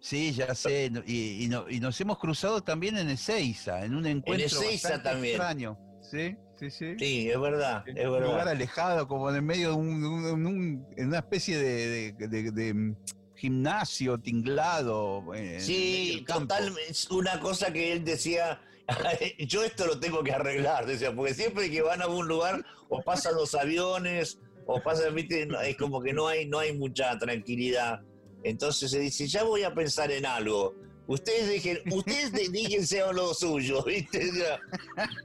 [0.00, 4.06] Sí, ya sé, y, y no- y nos hemos cruzado también en Ezeiza, en un
[4.06, 5.34] encuentro Ezeiza bastante también.
[5.34, 5.78] extraño.
[6.00, 6.94] Sí, sí, sí.
[6.98, 10.46] Sí, es verdad, En es un lugar alejado, como en el medio de un, un-
[10.46, 12.96] un- en una especie de, de- de- de, mm,
[13.36, 15.34] gimnasio tinglado.
[15.34, 18.60] en- en Sí, total, es una cosa que él decía,
[19.38, 23.02] yo esto lo tengo que arreglar, decía, porque siempre que van a algún lugar o
[23.02, 28.00] pasan los aviones o pasan, viste, es como que no hay, no hay mucha tranquilidad.
[28.42, 30.74] Entonces se dice, ya voy a pensar en algo.
[31.06, 34.30] Ustedes dejen, ustedes dedíquense a lo suyo, ¿viste?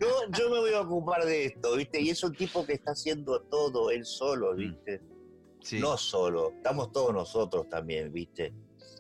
[0.02, 0.08] Yo,
[0.38, 2.02] yo me voy a ocupar de esto, ¿viste?
[2.02, 5.02] Y es un tipo que está haciendo todo él solo, ¿viste?
[5.62, 5.80] Sí.
[5.80, 8.54] No solo, estamos todos nosotros también, ¿viste?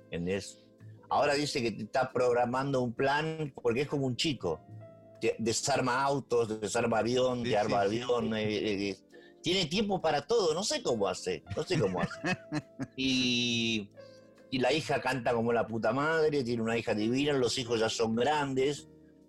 [0.05, 0.59] ¿Entendés?
[1.09, 4.59] Ahora dice que te está programando un plan porque es como un chico.
[5.39, 8.01] Desarma autos, desarma avión, Sí, te arma sí, sí.
[8.03, 8.35] avión.
[8.35, 8.97] eh, eh, eh,
[9.41, 12.19] tiene tiempo para todo, no sé cómo hace, no sé cómo hace.
[12.97, 13.89] y,
[14.55, 17.89] y la hija canta como la puta madre, tiene una hija divina, los hijos ya
[17.89, 18.87] son grandes.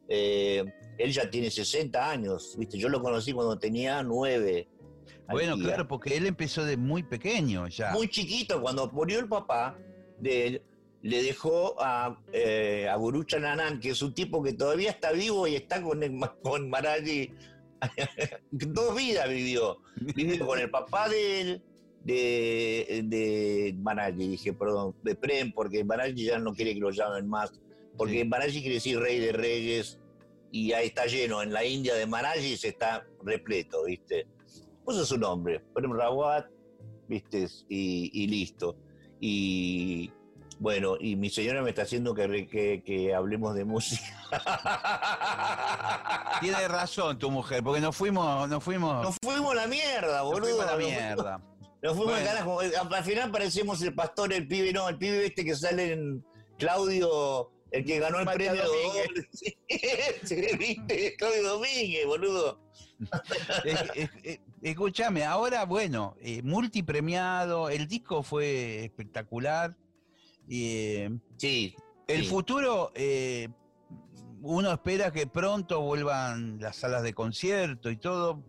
[0.09, 0.62] eh,
[0.99, 2.79] él ya tiene 60 años, ¿viste?
[2.79, 4.68] Yo lo conocí cuando tenía 9.
[5.29, 7.91] Bueno, claro, porque él empezó de muy pequeño ya.
[7.91, 9.77] Muy chiquito, cuando murió el papá
[10.20, 10.62] de él,
[11.03, 15.49] le dejó a, eh, a Gurucha Nanan, que es un tipo que todavía está vivo
[15.49, 17.33] y está con, el- con Maraji.
[18.53, 19.79] Dos vidas vivió.
[20.14, 21.62] Vivió con el papá de él,
[22.07, 27.53] de, de dije, perdón, de Prem, porque Maraji ya no quiere que lo llamen más.
[27.97, 28.29] Porque Sí.
[28.61, 29.99] Quiere decir rey de reyes,
[30.53, 31.43] y ahí está lleno.
[31.43, 34.27] En la India de Marajis está repleto, ¿viste?
[34.85, 36.47] Puso su nombre, Prem Rawat,
[37.09, 37.47] ¿viste?
[37.69, 38.77] Y, y listo.
[39.21, 40.13] Y
[40.59, 44.05] bueno, y mi señora me está haciendo que, que, que hablemos de música.
[46.41, 50.33] Tiene razón tu mujer, porque nos fuimos, nos fuimos, Nos fuimos a la mierda, nos
[50.33, 50.51] boludo.
[50.51, 51.41] fuimos a la Nos- mierda.
[51.87, 52.28] Nos fuimos Bueno.
[52.30, 52.61] al carajo.
[52.95, 56.24] Al final parecemos el pastor, el pibe, no, el pibe este que sale en
[56.59, 58.72] Claudio, el que ganó el Matías premio.
[58.72, 59.26] Domínguez.
[61.18, 62.61] Claudio Domínguez, boludo.
[63.64, 69.76] Es- es- es- Escúchame, ahora, bueno, eh, multipremiado, el disco fue espectacular.
[70.49, 71.74] eh, Sí.
[72.09, 72.28] el Sí.
[72.28, 73.49] futuro, eh,
[74.43, 78.43] uno espera que pronto vuelvan las salas de concierto y todo.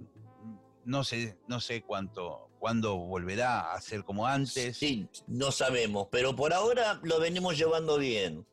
[0.85, 4.77] No sé, no sé cuánto, cuándo volverá a ser como antes.
[4.77, 8.45] Sí, no sabemos, pero por ahora lo venimos llevando bien.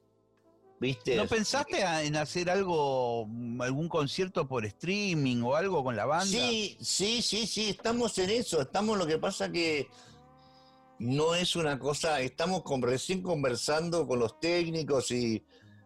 [0.81, 1.17] ¿Viste?
[1.17, 3.27] ¿No pensaste en hacer algo,
[3.61, 6.27] algún concierto por streaming o algo con la banda?
[6.27, 8.61] Sí, sí, sí, sí, estamos en eso.
[8.61, 9.89] Estamos, lo que pasa que
[10.99, 15.43] no es una cosa, estamos con- recién conversando con los técnicos y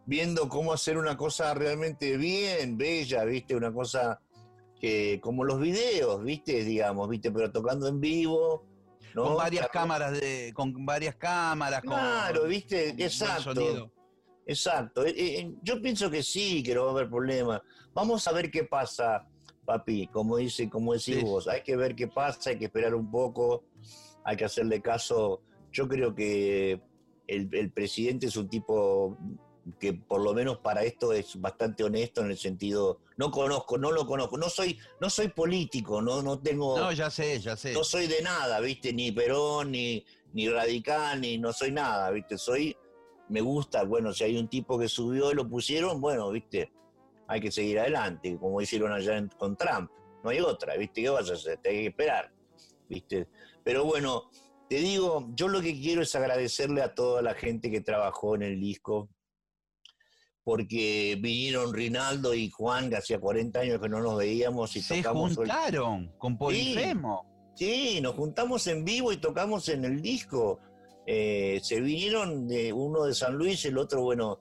[0.07, 3.55] viendo cómo hacer una cosa realmente bien, bella, ¿viste?
[3.55, 4.21] Una cosa
[4.79, 6.65] que, como los videos, ¿viste?
[6.65, 7.31] Digamos, ¿viste?
[7.31, 8.65] Pero tocando en vivo.
[9.15, 9.25] ¿no?
[9.25, 12.91] Con varias cámaras de, con varias cámaras, con- Claro, ¿viste?
[12.91, 13.93] con Exacto.
[14.47, 15.05] Exacto.
[15.05, 17.63] Eh, eh, Yo pienso que sí, que no va a haber problema.
[17.95, 19.27] Vamos a ver qué pasa,
[19.65, 20.07] papi.
[20.09, 21.23] Como dice, como decís Sí.
[21.23, 23.65] vos, hay que ver qué pasa, hay que esperar un poco,
[24.25, 25.43] hay que hacerle caso.
[25.73, 26.81] Yo creo que
[27.27, 29.19] el, el presidente es un tipo
[29.79, 33.91] que por lo menos para esto es bastante honesto en el sentido, no conozco, no
[33.93, 37.73] lo conozco, no soy, no soy político, no, no tengo, No, ya sé, ya sé.
[37.73, 38.93] no soy de nada, ¿viste?
[38.93, 42.39] Ni Perón, ni, ni radical, ni no soy nada, ¿viste?
[42.39, 42.77] Soy,
[43.29, 46.71] me gusta, bueno, si hay un tipo que subió y lo pusieron, bueno, ¿viste?
[47.27, 49.91] Hay que seguir adelante, como hicieron allá en- con Trump.
[50.25, 51.03] No hay otra, ¿viste?
[51.03, 51.59] ¿Qué vas a hacer?
[51.59, 52.33] Te hay que esperar,
[52.89, 53.29] ¿viste?
[53.63, 54.31] Pero bueno,
[54.69, 58.43] te digo, yo lo que quiero es agradecerle a toda la gente que trabajó en
[58.43, 59.09] el disco,
[60.49, 65.03] porque vinieron Rinaldo y Juan, que hacía 40 años que no nos veíamos y Se
[65.03, 65.37] tocamos...
[65.37, 67.53] juntaron con Polifemo.
[67.55, 70.59] Sí, nos juntamos en vivo y tocamos en el disco.
[71.07, 74.41] Eh, se vinieron de uno de San Luis, el otro, bueno,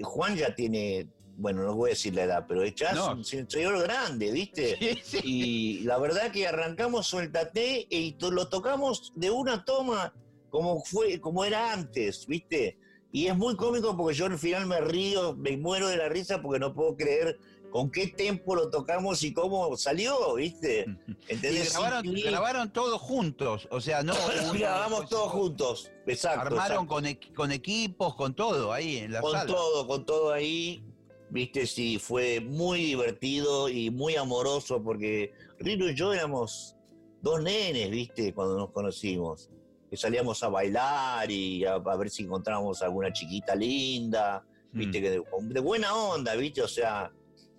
[0.00, 3.20] Juan ya tiene, bueno, no voy a decir la edad, pero ya No.
[3.20, 4.78] es un señor grande, ¿viste?
[4.78, 5.20] Sí, sí.
[5.24, 10.14] Y la verdad que arrancamos Suéltate y lo tocamos de una toma
[10.48, 12.78] como fue, como era antes, ¿viste?
[13.18, 16.40] Y es muy cómico porque yo al final me río, me muero de la risa
[16.40, 17.36] porque no puedo creer
[17.68, 20.86] con qué tempo lo tocamos y cómo salió, ¿viste?
[21.28, 21.76] Y ¿Entendés?
[22.24, 24.14] grabaron, todos juntos, o sea, no.
[24.44, 26.42] uno grabamos todos juntos, exacto.
[26.42, 26.86] Armaron exacto.
[26.86, 29.52] con, con equipos, con todo ahí en la con sala.
[29.52, 30.80] todo, con todo ahí,
[31.28, 36.76] viste, sí, fue muy divertido y muy amoroso porque Rino y yo éramos
[37.20, 39.50] dos nenes, viste, cuando nos conocimos.
[39.90, 45.02] Que salíamos a bailar y a, a ver si encontrábamos alguna chiquita linda, viste, Mm.
[45.02, 45.22] que de,
[45.54, 47.10] de buena onda, viste, o sea,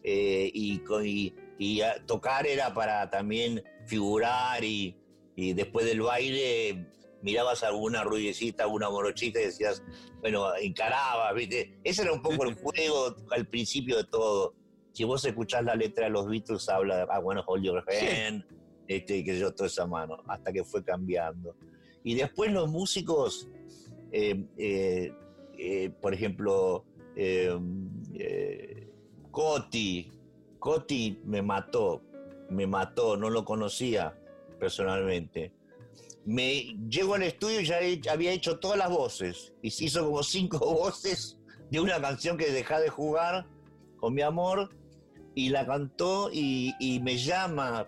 [0.03, 4.95] eh, y, y, y a- tocar era para también figurar y,
[5.35, 6.85] y después del baile
[7.21, 9.81] mirabas alguna ruidecita, alguna morochita y decías,
[10.21, 11.77] bueno, encarabas, viste.
[11.83, 14.53] Ese era un poco el juego al principio de todo.
[14.93, 18.45] Si vos escuchás la letra de los Beatles, habla de, ah, bueno, hold your hand,
[18.87, 21.55] este, que yo, toda esa mano, hasta que fue cambiando.
[22.03, 23.47] Y después los músicos,
[24.11, 25.13] eh, eh,
[25.57, 26.85] eh, por ejemplo,
[29.31, 30.11] Coti,
[30.59, 32.01] Coti me mató,
[32.49, 34.17] me mató, no lo conocía
[34.59, 35.51] personalmente.
[36.25, 40.05] Me llego al estudio y ya he- había hecho todas las voces, y se hizo
[40.05, 41.37] como cinco voces
[41.69, 43.45] de una canción que dejá de jugar
[43.97, 44.69] con mi amor,
[45.35, 47.87] y la cantó y, y me llama,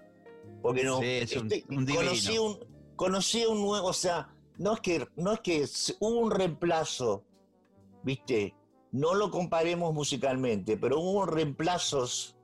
[0.61, 2.59] porque no, Sí, es un- este, un conocí un,
[3.05, 4.29] conocí un nuevo, o sea,
[4.59, 5.65] no es que, no es que
[6.01, 7.23] hubo un reemplazo,
[8.03, 8.53] viste,
[8.91, 12.37] no lo comparemos musicalmente, pero hubo reemplazos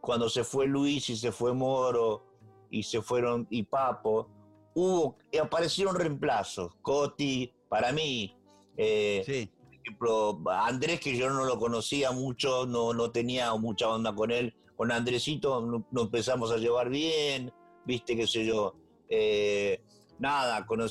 [0.00, 2.24] cuando se fue Luis y se fue Moro
[2.70, 4.30] y se fueron y Papo,
[4.74, 8.34] hubo, aparecieron reemplazos, Coti, para mí,
[8.78, 9.50] eh, Sí.
[9.68, 14.30] por ejemplo, Andrés, que yo no lo conocía mucho, no, no tenía mucha onda con
[14.30, 17.52] él, con Andresito no- nos empezamos a llevar bien,
[17.84, 18.74] viste, qué sé yo.
[19.14, 19.78] Eh,
[20.18, 20.86] nada, cono-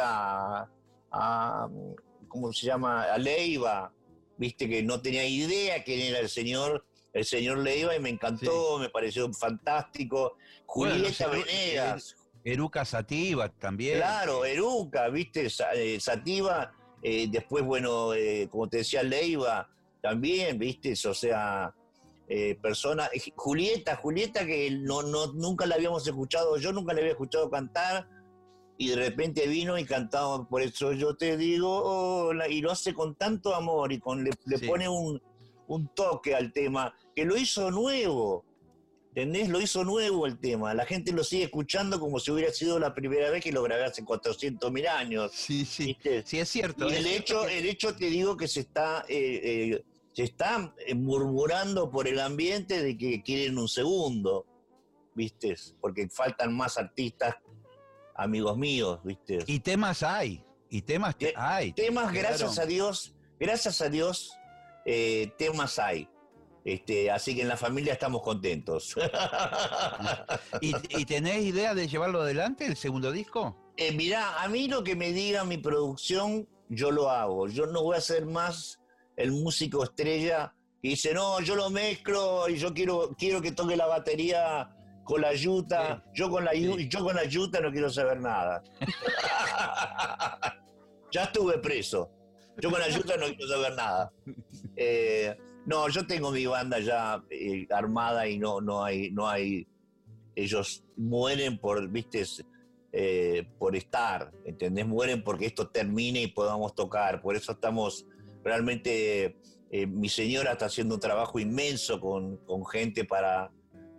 [0.00, 0.66] a,
[1.10, 1.68] a-
[2.28, 3.02] ¿cómo se llama?
[3.02, 3.92] A Leiva,
[4.38, 8.78] viste, que no tenía idea quién era el señor, el señor Leiva, y me encantó,
[8.78, 10.36] me pareció fantástico.
[10.74, 12.16] Bueno, Julieta sí, Venegas.
[12.42, 13.98] Eruca Sativa también.
[13.98, 19.68] Claro, Eruca, viste, eh, Sativa, eh, después, bueno, eh, como te decía, Leiva,
[20.02, 20.94] también, ¿viste?
[21.06, 21.74] O sea,
[22.28, 27.00] eh, persona, eh, Julieta, Julieta que no, no, nunca la habíamos escuchado, yo nunca la
[27.00, 28.08] había escuchado cantar
[28.78, 31.70] y de repente vino y cantaba, por eso yo te digo,
[32.28, 34.66] hola, y lo hace con tanto amor y con, le, le Sí.
[34.66, 35.20] pone un,
[35.68, 38.44] un toque al tema, que lo hizo nuevo,
[39.10, 39.48] ¿entendés?
[39.48, 42.94] Lo hizo nuevo el tema, la gente lo sigue escuchando como si hubiera sido la
[42.94, 45.30] primera vez que lo grabé hace 400 mil años.
[45.32, 45.84] Sí, sí.
[45.86, 46.24] ¿viste?
[46.26, 46.88] Sí, es cierto.
[46.88, 49.40] Y es el cierto hecho, el hecho te digo que se está, eh,
[49.76, 54.46] eh, se está eh, murmurando por el ambiente de que quieren un segundo,
[55.14, 55.56] ¿viste?
[55.80, 57.34] Porque faltan más artistas,
[58.14, 59.40] amigos míos, ¿viste?
[59.46, 60.42] Y temas hay.
[60.70, 61.72] Y temas Te- hay.
[61.72, 64.32] temas, gracias a Dios, gracias a Dios,
[64.86, 66.08] eh, temas hay.
[66.64, 68.94] Este, así que en la familia estamos contentos.
[70.60, 73.56] ¿Y, y tenés idea de llevarlo adelante, el segundo disco?
[73.76, 77.48] Eh, mirá, a mí lo que me diga mi producción, yo lo hago.
[77.48, 78.80] Yo no voy a ser más
[79.16, 83.76] el músico estrella que dice, no, yo lo mezclo y yo quiero, quiero que toque
[83.76, 84.70] la batería
[85.04, 86.04] con la yuta.
[86.14, 86.88] Yo con la, Sí.
[86.88, 88.62] yo con la yuta no quiero saber nada.
[91.12, 92.10] ya estuve preso.
[92.60, 94.12] Yo con la yuta no quiero saber nada.
[94.76, 95.36] Eh,
[95.66, 99.66] no, yo tengo mi banda ya eh, armada y no, no hay, no hay.
[100.36, 102.24] Ellos mueren por, viste,
[102.92, 104.86] eh, por estar, ¿entendés?
[104.86, 107.22] Mueren porque esto termine y podamos tocar.
[107.22, 108.06] Por eso estamos
[108.44, 109.36] realmente.
[109.70, 113.50] eh, mi señora está haciendo un trabajo inmenso con, con gente para,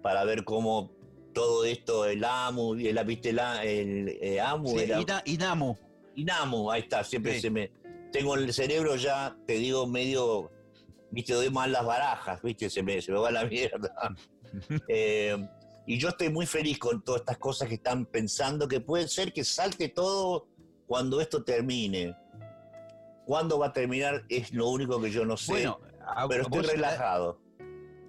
[0.01, 0.93] para ver cómo
[1.33, 3.31] todo esto, el AMU, el, ¿viste?
[3.31, 5.75] el, A- el, eh, AMU, Sí, era- Ina- Inamu.
[6.15, 7.41] Inamu, ahí está, siempre Sí.
[7.41, 7.71] se me.
[8.13, 10.49] Tengo el cerebro ya, te digo, medio.
[11.11, 13.93] Viste, doy mal las barajas, viste, se me, se me va la mierda.
[14.87, 15.35] Eh,
[15.85, 19.33] y yo estoy muy feliz con todas estas cosas que están pensando que puede ser
[19.33, 20.47] que salte todo
[20.87, 22.15] cuando esto termine.
[23.25, 24.23] ¿Cuándo va a terminar?
[24.29, 25.51] Es lo único que yo no sé.
[25.51, 27.39] Bueno, a- pero estoy relajado.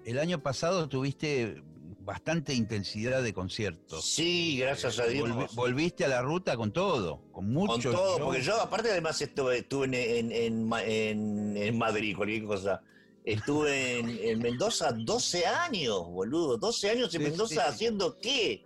[0.05, 1.63] El año pasado tuviste
[2.01, 4.05] bastante intensidad de conciertos.
[4.05, 5.29] Sí, gracias a Dios.
[5.29, 7.91] Volvi- volviste a la ruta con todo, con Con mucho.
[7.91, 8.27] todo, show.
[8.27, 12.81] porque yo aparte además estuve, estuve en, en, en Ma- en- en Madrid, cualquier cosa.
[13.25, 16.57] Estuve en, en Mendoza 12 años, boludo.
[16.59, 17.61] 12 años en Sí, Mendoza sí.
[17.69, 18.65] haciendo qué?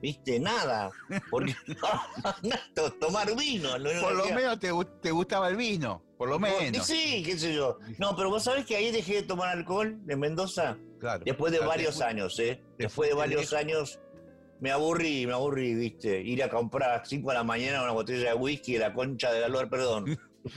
[0.00, 0.40] ¿Viste?
[0.40, 0.90] Nada.
[1.30, 1.54] Porque
[2.74, 3.76] to- tomar vino.
[3.78, 4.70] lo Por lo que- menos te,
[5.02, 6.86] te gustaba el vino, por lo menos.
[6.86, 7.78] Sí, qué sé yo.
[7.98, 10.78] No, pero vos sabés que ahí dejé de tomar alcohol en Mendoza.
[10.98, 11.22] Claro.
[11.24, 12.62] Después de varios años, ¿eh?
[12.78, 14.00] Después de varios años
[14.60, 16.20] me aburrí, me aburrí, ¿viste?
[16.20, 18.92] Ir a comprar a las 5 de la mañana una botella de whisky de la
[18.94, 20.18] concha de la lor, perdón.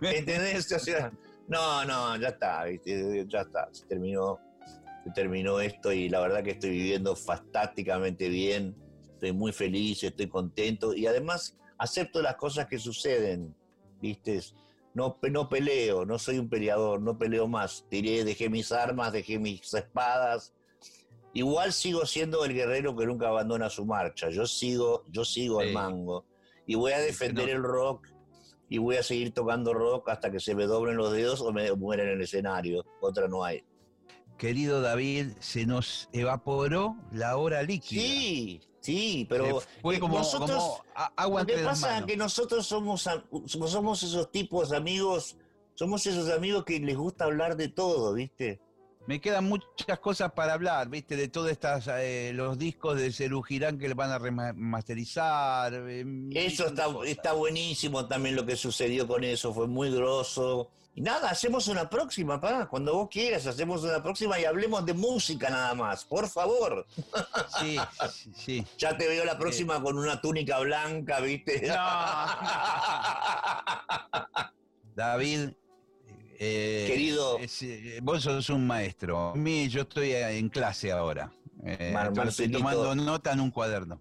[0.00, 0.70] ¿Entendés?
[0.72, 1.12] O sea,
[1.48, 3.24] no, no, ya está, ¿viste?
[3.28, 4.38] Ya está, se terminó,
[5.10, 8.76] terminó esto y la verdad que estoy viviendo fantásticamente bien,
[9.12, 13.54] estoy muy feliz, estoy contento y además acepto las cosas que suceden,
[14.00, 14.40] ¿viste?
[14.94, 17.84] No, no peleo, no soy un peleador, no peleo más.
[17.88, 20.54] Tiré, dejé mis armas, dejé mis espadas.
[21.32, 24.30] Igual sigo siendo el guerrero que nunca abandona su marcha.
[24.30, 26.24] Yo sigo, yo sigo al mango.
[26.64, 27.52] Y voy a defender no.
[27.52, 28.08] el rock
[28.68, 31.72] y voy a seguir tocando rock hasta que se me doblen los dedos o me
[31.72, 32.84] muera en el escenario.
[33.00, 33.64] Otra no hay.
[34.38, 38.02] Querido David, se nos evaporó la hora líquida.
[38.02, 40.84] Sí, sí, pero fue eh, como, nosotros, como
[41.16, 43.08] agua Lo que pasa es que nosotros somos,
[43.46, 45.36] somos esos tipos amigos,
[45.74, 48.60] somos esos amigos que les gusta hablar de todo, ¿viste?
[49.06, 53.42] Me quedan muchas cosas para hablar, viste, de todos estas eh, los discos de Cerú
[53.42, 55.74] Girán que le van a remasterizar.
[55.74, 57.10] eh, Eso está, cosas.
[57.10, 60.70] está buenísimo también lo que sucedió con eso, fue muy grosso.
[60.96, 64.94] Y nada, hacemos una próxima, pa, cuando vos quieras, hacemos una próxima y hablemos de
[64.94, 66.86] música nada más, por favor.
[67.60, 67.76] Sí,
[68.12, 68.66] sí, sí.
[68.78, 71.66] Ya te veo la próxima con una túnica blanca, ¿viste?
[74.94, 75.50] David,
[76.38, 77.38] eh, Querido.
[77.38, 79.30] es, eh, vos sos un maestro.
[79.30, 81.32] A mí, yo estoy eh, en clase ahora.
[81.64, 82.58] Eh, Mar- estoy Marcelito.
[82.58, 84.00] tomando nota en un cuaderno.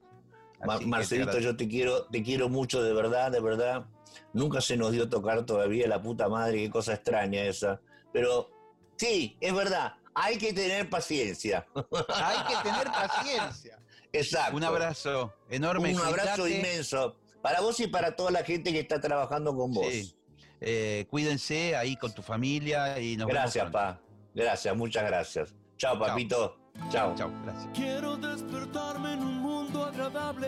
[0.66, 3.86] Ma- Así que te Marcelito, yo te quiero, te quiero mucho, de verdad, de verdad.
[4.34, 7.82] Nunca se nos dio tocar todavía la puta madre, qué cosa extraña esa.
[8.12, 8.50] Pero
[8.98, 11.66] sí, es verdad, hay que tener paciencia.
[11.76, 13.80] Hay que tener paciencia.
[14.12, 14.56] Exacto.
[14.56, 15.96] Un abrazo enorme.
[15.96, 16.60] Un abrazo cuídate.
[16.60, 17.16] inmenso.
[17.42, 19.88] Para vos y para toda la gente que está trabajando con vos.
[19.92, 20.16] Sí.
[20.62, 24.00] Eh, cuídense ahí con tu familia y nos vemos gracias, pa.
[24.34, 25.54] Gracias, muchas gracias.
[25.78, 26.58] Chao, papito.
[26.90, 27.14] Chao.
[27.16, 27.70] Chao, gracias.
[27.74, 30.48] Quiero despertarme en un mundo agradable.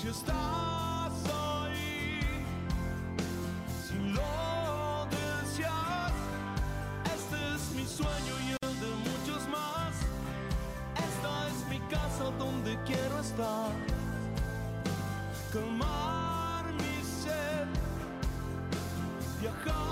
[0.00, 2.20] Si estás ahí,
[3.86, 6.12] si lo deseas,
[7.04, 9.94] este es mi sueño y el de muchos más.
[10.96, 13.72] Esta es mi casa donde quiero estar.
[15.52, 17.68] Calmar mi sed,
[19.42, 19.89] viajar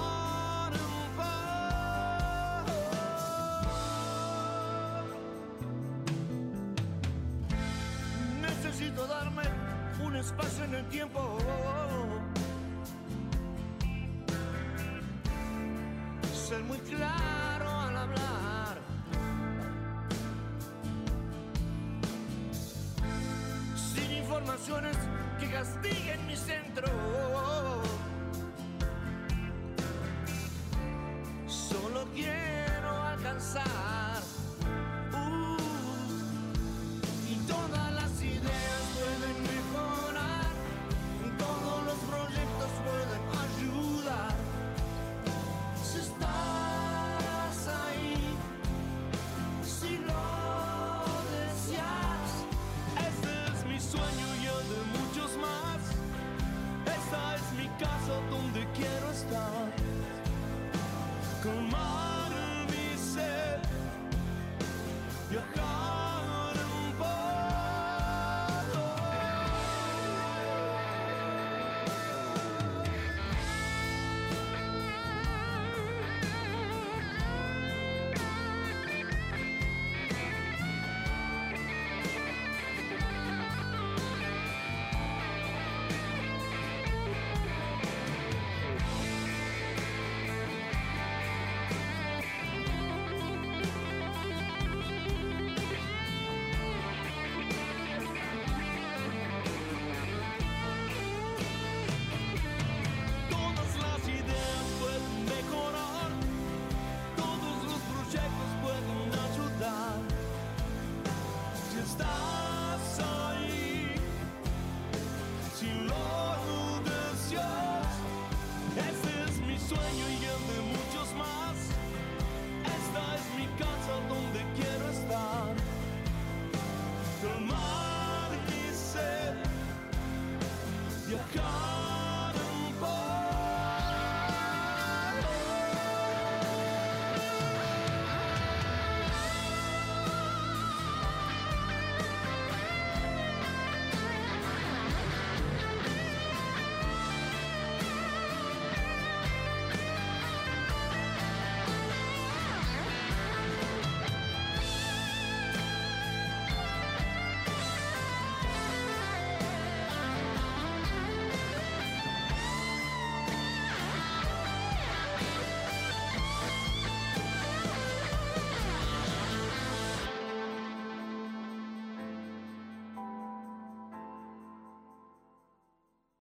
[25.39, 26.98] Que castiguen mi centro.